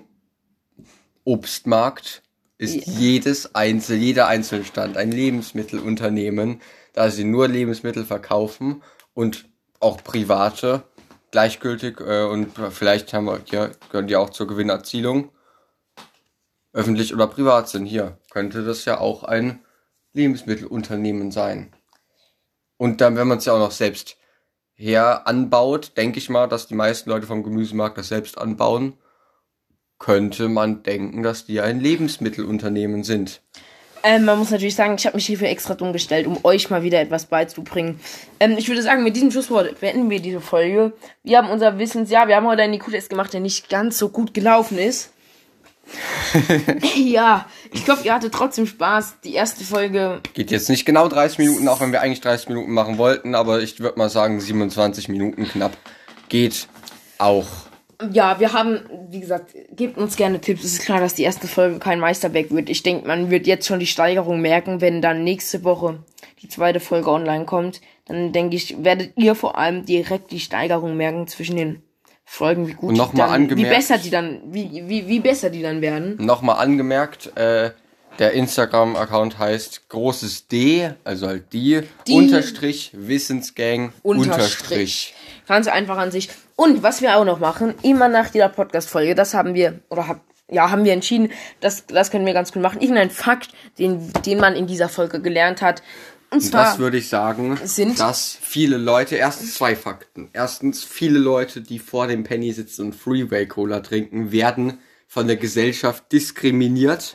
Obstmarkt 1.24 2.22
ist 2.58 2.86
Ja. 2.86 2.92
jedes 2.92 3.54
Einzel, 3.54 3.96
jeder 3.96 4.28
Einzelstand 4.28 4.96
ein 4.96 5.12
Lebensmittelunternehmen, 5.12 6.60
da 6.94 7.10
sie 7.10 7.24
nur 7.24 7.48
Lebensmittel 7.48 8.04
verkaufen 8.04 8.82
und 9.14 9.46
auch 9.80 10.02
private 10.02 10.84
gleichgültig 11.30 12.00
äh, 12.00 12.24
und 12.24 12.52
vielleicht 12.70 13.12
haben 13.12 13.26
wir, 13.26 13.40
ja, 13.50 13.70
gehören 13.90 14.06
die 14.06 14.16
auch 14.16 14.30
zur 14.30 14.46
Gewinnerzielung 14.46 15.30
öffentlich 16.72 17.14
oder 17.14 17.26
privat 17.26 17.68
sind. 17.68 17.86
Hier 17.86 18.18
könnte 18.30 18.64
das 18.64 18.84
ja 18.84 18.98
auch 19.00 19.24
ein 19.24 19.60
Lebensmittelunternehmen 20.14 21.30
sein. 21.32 21.72
Und 22.78 23.00
dann, 23.00 23.16
wenn 23.16 23.28
man 23.28 23.38
es 23.38 23.44
ja 23.44 23.52
auch 23.52 23.58
noch 23.58 23.70
selbst 23.70 24.16
her 24.74 25.26
anbaut, 25.26 25.96
denke 25.96 26.18
ich 26.18 26.28
mal, 26.28 26.46
dass 26.46 26.66
die 26.66 26.74
meisten 26.74 27.10
Leute 27.10 27.26
vom 27.26 27.42
Gemüsemarkt 27.42 27.96
das 27.96 28.08
selbst 28.08 28.38
anbauen, 28.38 28.94
könnte 29.98 30.48
man 30.48 30.82
denken, 30.82 31.22
dass 31.22 31.46
die 31.46 31.60
ein 31.60 31.80
Lebensmittelunternehmen 31.80 33.02
sind. 33.02 33.40
Ähm, 34.02 34.24
man 34.24 34.38
muss 34.38 34.50
natürlich 34.50 34.76
sagen, 34.76 34.94
ich 34.96 35.06
habe 35.06 35.16
mich 35.16 35.26
hierfür 35.26 35.48
extra 35.48 35.74
dumm 35.74 35.92
gestellt, 35.92 36.26
um 36.26 36.38
euch 36.44 36.70
mal 36.70 36.82
wieder 36.82 37.00
etwas 37.00 37.26
beizubringen. 37.26 37.98
Ähm, 38.38 38.56
ich 38.58 38.68
würde 38.68 38.82
sagen, 38.82 39.02
mit 39.02 39.16
diesem 39.16 39.30
Schlusswort 39.30 39.80
beenden 39.80 40.10
wir 40.10 40.20
diese 40.20 40.40
Folge. 40.40 40.92
Wir 41.24 41.38
haben 41.38 41.50
unser 41.50 41.78
Wissensjahr, 41.78 42.28
wir 42.28 42.36
haben 42.36 42.46
heute 42.46 42.62
einen 42.62 42.74
IQ-Test 42.74 43.10
gemacht, 43.10 43.32
der 43.32 43.40
nicht 43.40 43.68
ganz 43.68 43.98
so 43.98 44.10
gut 44.10 44.32
gelaufen 44.32 44.78
ist. 44.78 45.10
ja, 46.94 47.46
ich 47.76 47.88
hoffe, 47.88 48.04
ihr 48.04 48.14
hattet 48.14 48.32
trotzdem 48.34 48.66
Spaß. 48.66 49.20
Die 49.24 49.34
erste 49.34 49.64
Folge, 49.64 50.20
Geht 50.34 50.50
jetzt 50.50 50.68
nicht 50.68 50.84
genau 50.84 51.08
30 51.08 51.38
Minuten, 51.38 51.68
auch 51.68 51.80
wenn 51.80 51.92
wir 51.92 52.00
eigentlich 52.00 52.20
30 52.20 52.48
Minuten 52.48 52.72
machen 52.72 52.98
wollten, 52.98 53.34
aber 53.34 53.60
ich 53.60 53.80
würde 53.80 53.98
mal 53.98 54.10
sagen 54.10 54.40
27 54.40 55.08
Minuten 55.08 55.44
knapp 55.46 55.76
geht 56.28 56.68
auch. 57.18 57.46
ja, 58.12 58.40
wir 58.40 58.52
haben, 58.52 58.80
wie 59.10 59.20
gesagt, 59.20 59.54
gebt 59.74 59.96
uns 59.96 60.16
gerne 60.16 60.40
Tipps. 60.40 60.64
Es 60.64 60.74
ist 60.74 60.84
klar, 60.84 61.00
dass 61.00 61.14
die 61.14 61.22
erste 61.22 61.46
Folge 61.46 61.78
kein 61.78 62.00
Meisterwerk 62.00 62.50
wird. 62.50 62.68
Ich 62.68 62.82
denke, 62.82 63.06
man 63.06 63.30
wird 63.30 63.46
jetzt 63.46 63.66
schon 63.66 63.78
die 63.78 63.86
Steigerung 63.86 64.40
merken, 64.40 64.80
wenn 64.80 65.00
dann 65.00 65.24
nächste 65.24 65.64
Woche 65.64 66.00
die 66.42 66.48
zweite 66.48 66.80
Folge 66.80 67.10
online 67.10 67.44
kommt. 67.44 67.80
Dann 68.06 68.32
denke 68.32 68.56
ich, 68.56 68.84
werdet 68.84 69.12
ihr 69.16 69.34
vor 69.34 69.58
allem 69.58 69.84
direkt 69.86 70.30
die 70.30 70.40
Steigerung 70.40 70.96
merken 70.96 71.26
zwischen 71.26 71.56
den 71.56 71.82
Folgen, 72.28 72.66
wie 72.66 72.72
gut 72.74 72.90
Und 72.90 72.96
noch 72.96 73.12
die 73.12 73.16
mal 73.18 73.28
dann, 73.28 73.48
wie 73.48 73.52
angemerkt- 73.52 73.76
besser 73.76 73.98
die 73.98 74.10
dann, 74.10 74.40
wie, 74.46 74.82
wie, 74.88 75.06
wie 75.06 75.20
besser 75.20 75.48
die 75.48 75.62
dann 75.62 75.80
werden. 75.80 76.16
Nochmal 76.18 76.56
angemerkt, 76.58 77.36
äh, 77.36 77.70
der 78.18 78.32
Instagram-Account 78.32 79.38
heißt 79.38 79.88
großes 79.88 80.48
D, 80.48 80.90
also 81.04 81.28
halt 81.28 81.52
die, 81.52 81.82
Die- 82.06 82.14
Unterstrich, 82.14 82.90
Wissensgang, 82.94 83.92
Unterstrich. 84.02 84.34
Unterstrich. 84.34 85.14
Ganz 85.46 85.68
einfach 85.68 85.98
an 85.98 86.10
sich. 86.10 86.28
Und 86.56 86.82
was 86.82 87.00
wir 87.00 87.16
auch 87.16 87.24
noch 87.24 87.38
machen, 87.38 87.74
immer 87.82 88.08
nach 88.08 88.34
jeder 88.34 88.48
Podcast-Folge, 88.48 89.14
das 89.14 89.32
haben 89.34 89.54
wir, 89.54 89.78
oder 89.90 90.08
hab, 90.08 90.20
ja, 90.50 90.70
haben 90.70 90.84
wir 90.84 90.92
entschieden, 90.94 91.30
das, 91.60 91.86
das 91.86 92.10
können 92.10 92.26
wir 92.26 92.32
ganz 92.32 92.52
gut 92.52 92.62
machen. 92.62 92.80
Irgendein 92.80 93.10
Fakt, 93.10 93.50
den, 93.78 94.12
den 94.24 94.38
man 94.40 94.56
in 94.56 94.66
dieser 94.66 94.88
Folge 94.88 95.20
gelernt 95.20 95.62
hat. 95.62 95.82
Und 96.30 96.42
Und 96.42 96.54
das 96.54 96.78
würde 96.78 96.98
ich 96.98 97.08
sagen, 97.08 97.58
sind- 97.64 98.00
dass 98.00 98.36
viele 98.40 98.76
Leute, 98.76 99.16
erstens 99.16 99.54
zwei 99.54 99.76
Fakten. 99.76 100.28
Erstens, 100.32 100.84
viele 100.84 101.18
Leute, 101.18 101.60
die 101.60 101.78
vor 101.78 102.06
dem 102.08 102.24
Penny 102.24 102.52
sitzen 102.52 102.86
und 102.86 102.94
Freeway 102.94 103.46
Cola 103.46 103.80
trinken, 103.80 104.32
werden 104.32 104.78
von 105.06 105.26
der 105.28 105.36
Gesellschaft 105.36 106.10
diskriminiert. 106.12 107.14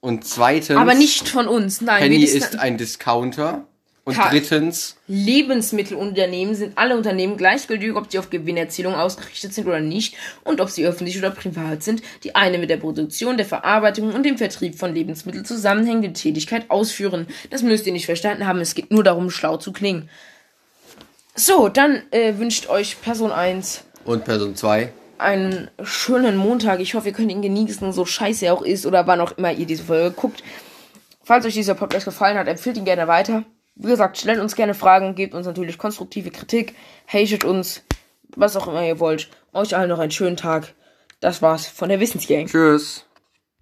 Und 0.00 0.26
zweitens, 0.26 0.78
aber 0.78 0.94
nicht 0.94 1.28
von 1.28 1.48
uns, 1.48 1.80
nein. 1.80 2.02
Penny 2.02 2.24
ist 2.24 2.58
ein 2.58 2.76
Discounter. 2.76 3.66
Und 4.04 4.16
Ka- 4.16 4.30
drittens, 4.30 4.96
Lebensmittelunternehmen 5.06 6.56
sind 6.56 6.76
alle 6.76 6.96
Unternehmen 6.96 7.36
gleichgültig, 7.36 7.94
ob 7.94 8.10
sie 8.10 8.18
auf 8.18 8.30
Gewinnerzielung 8.30 8.94
ausgerichtet 8.94 9.54
sind 9.54 9.68
oder 9.68 9.78
nicht 9.78 10.16
und 10.42 10.60
ob 10.60 10.70
sie 10.70 10.84
öffentlich 10.84 11.16
oder 11.18 11.30
privat 11.30 11.84
sind, 11.84 12.02
die 12.24 12.34
eine 12.34 12.58
mit 12.58 12.68
der 12.68 12.78
Produktion, 12.78 13.36
der 13.36 13.46
Verarbeitung 13.46 14.12
und 14.12 14.24
dem 14.24 14.38
Vertrieb 14.38 14.76
von 14.76 14.92
Lebensmitteln 14.92 15.44
zusammenhängende 15.44 16.12
Tätigkeit 16.12 16.68
ausführen. 16.68 17.28
Das 17.50 17.62
müsst 17.62 17.86
ihr 17.86 17.92
nicht 17.92 18.06
verstanden 18.06 18.44
haben, 18.46 18.60
es 18.60 18.74
geht 18.74 18.90
nur 18.90 19.04
darum, 19.04 19.30
schlau 19.30 19.56
zu 19.56 19.72
klingen. 19.72 20.08
So, 21.34 21.68
dann 21.68 22.02
äh, 22.10 22.36
wünscht 22.38 22.68
euch 22.68 23.00
Person 23.00 23.30
1 23.30 23.84
und 24.04 24.24
Person 24.24 24.56
2, 24.56 24.92
einen 25.18 25.70
schönen 25.82 26.36
Montag. 26.36 26.80
Ich 26.80 26.94
hoffe, 26.94 27.08
ihr 27.08 27.14
könnt 27.14 27.30
ihn 27.30 27.40
genießen, 27.40 27.92
so 27.92 28.04
scheiße 28.04 28.46
er 28.46 28.54
auch 28.54 28.62
ist 28.62 28.84
oder 28.84 29.06
wann 29.06 29.20
auch 29.20 29.38
immer 29.38 29.52
ihr 29.52 29.64
diese 29.66 29.84
Folge 29.84 30.10
guckt. 30.10 30.42
Falls 31.22 31.46
euch 31.46 31.54
dieser 31.54 31.74
Podcast 31.74 32.04
gefallen 32.04 32.36
hat, 32.36 32.48
empfiehlt 32.48 32.76
ihn 32.76 32.84
gerne 32.84 33.06
weiter. 33.06 33.44
Wie 33.82 33.88
gesagt, 33.88 34.16
stellt 34.16 34.38
uns 34.38 34.54
gerne 34.54 34.74
Fragen, 34.74 35.16
gebt 35.16 35.34
uns 35.34 35.44
natürlich 35.44 35.76
konstruktive 35.76 36.30
Kritik, 36.30 36.76
hatet 37.08 37.44
uns, 37.44 37.82
was 38.36 38.56
auch 38.56 38.68
immer 38.68 38.86
ihr 38.86 39.00
wollt. 39.00 39.28
Euch 39.52 39.74
allen 39.76 39.88
noch 39.88 39.98
einen 39.98 40.12
schönen 40.12 40.36
Tag. 40.36 40.72
Das 41.18 41.42
war's 41.42 41.66
von 41.66 41.88
der 41.88 41.98
Wissensgang. 41.98 42.46
tschüss. 42.46 43.04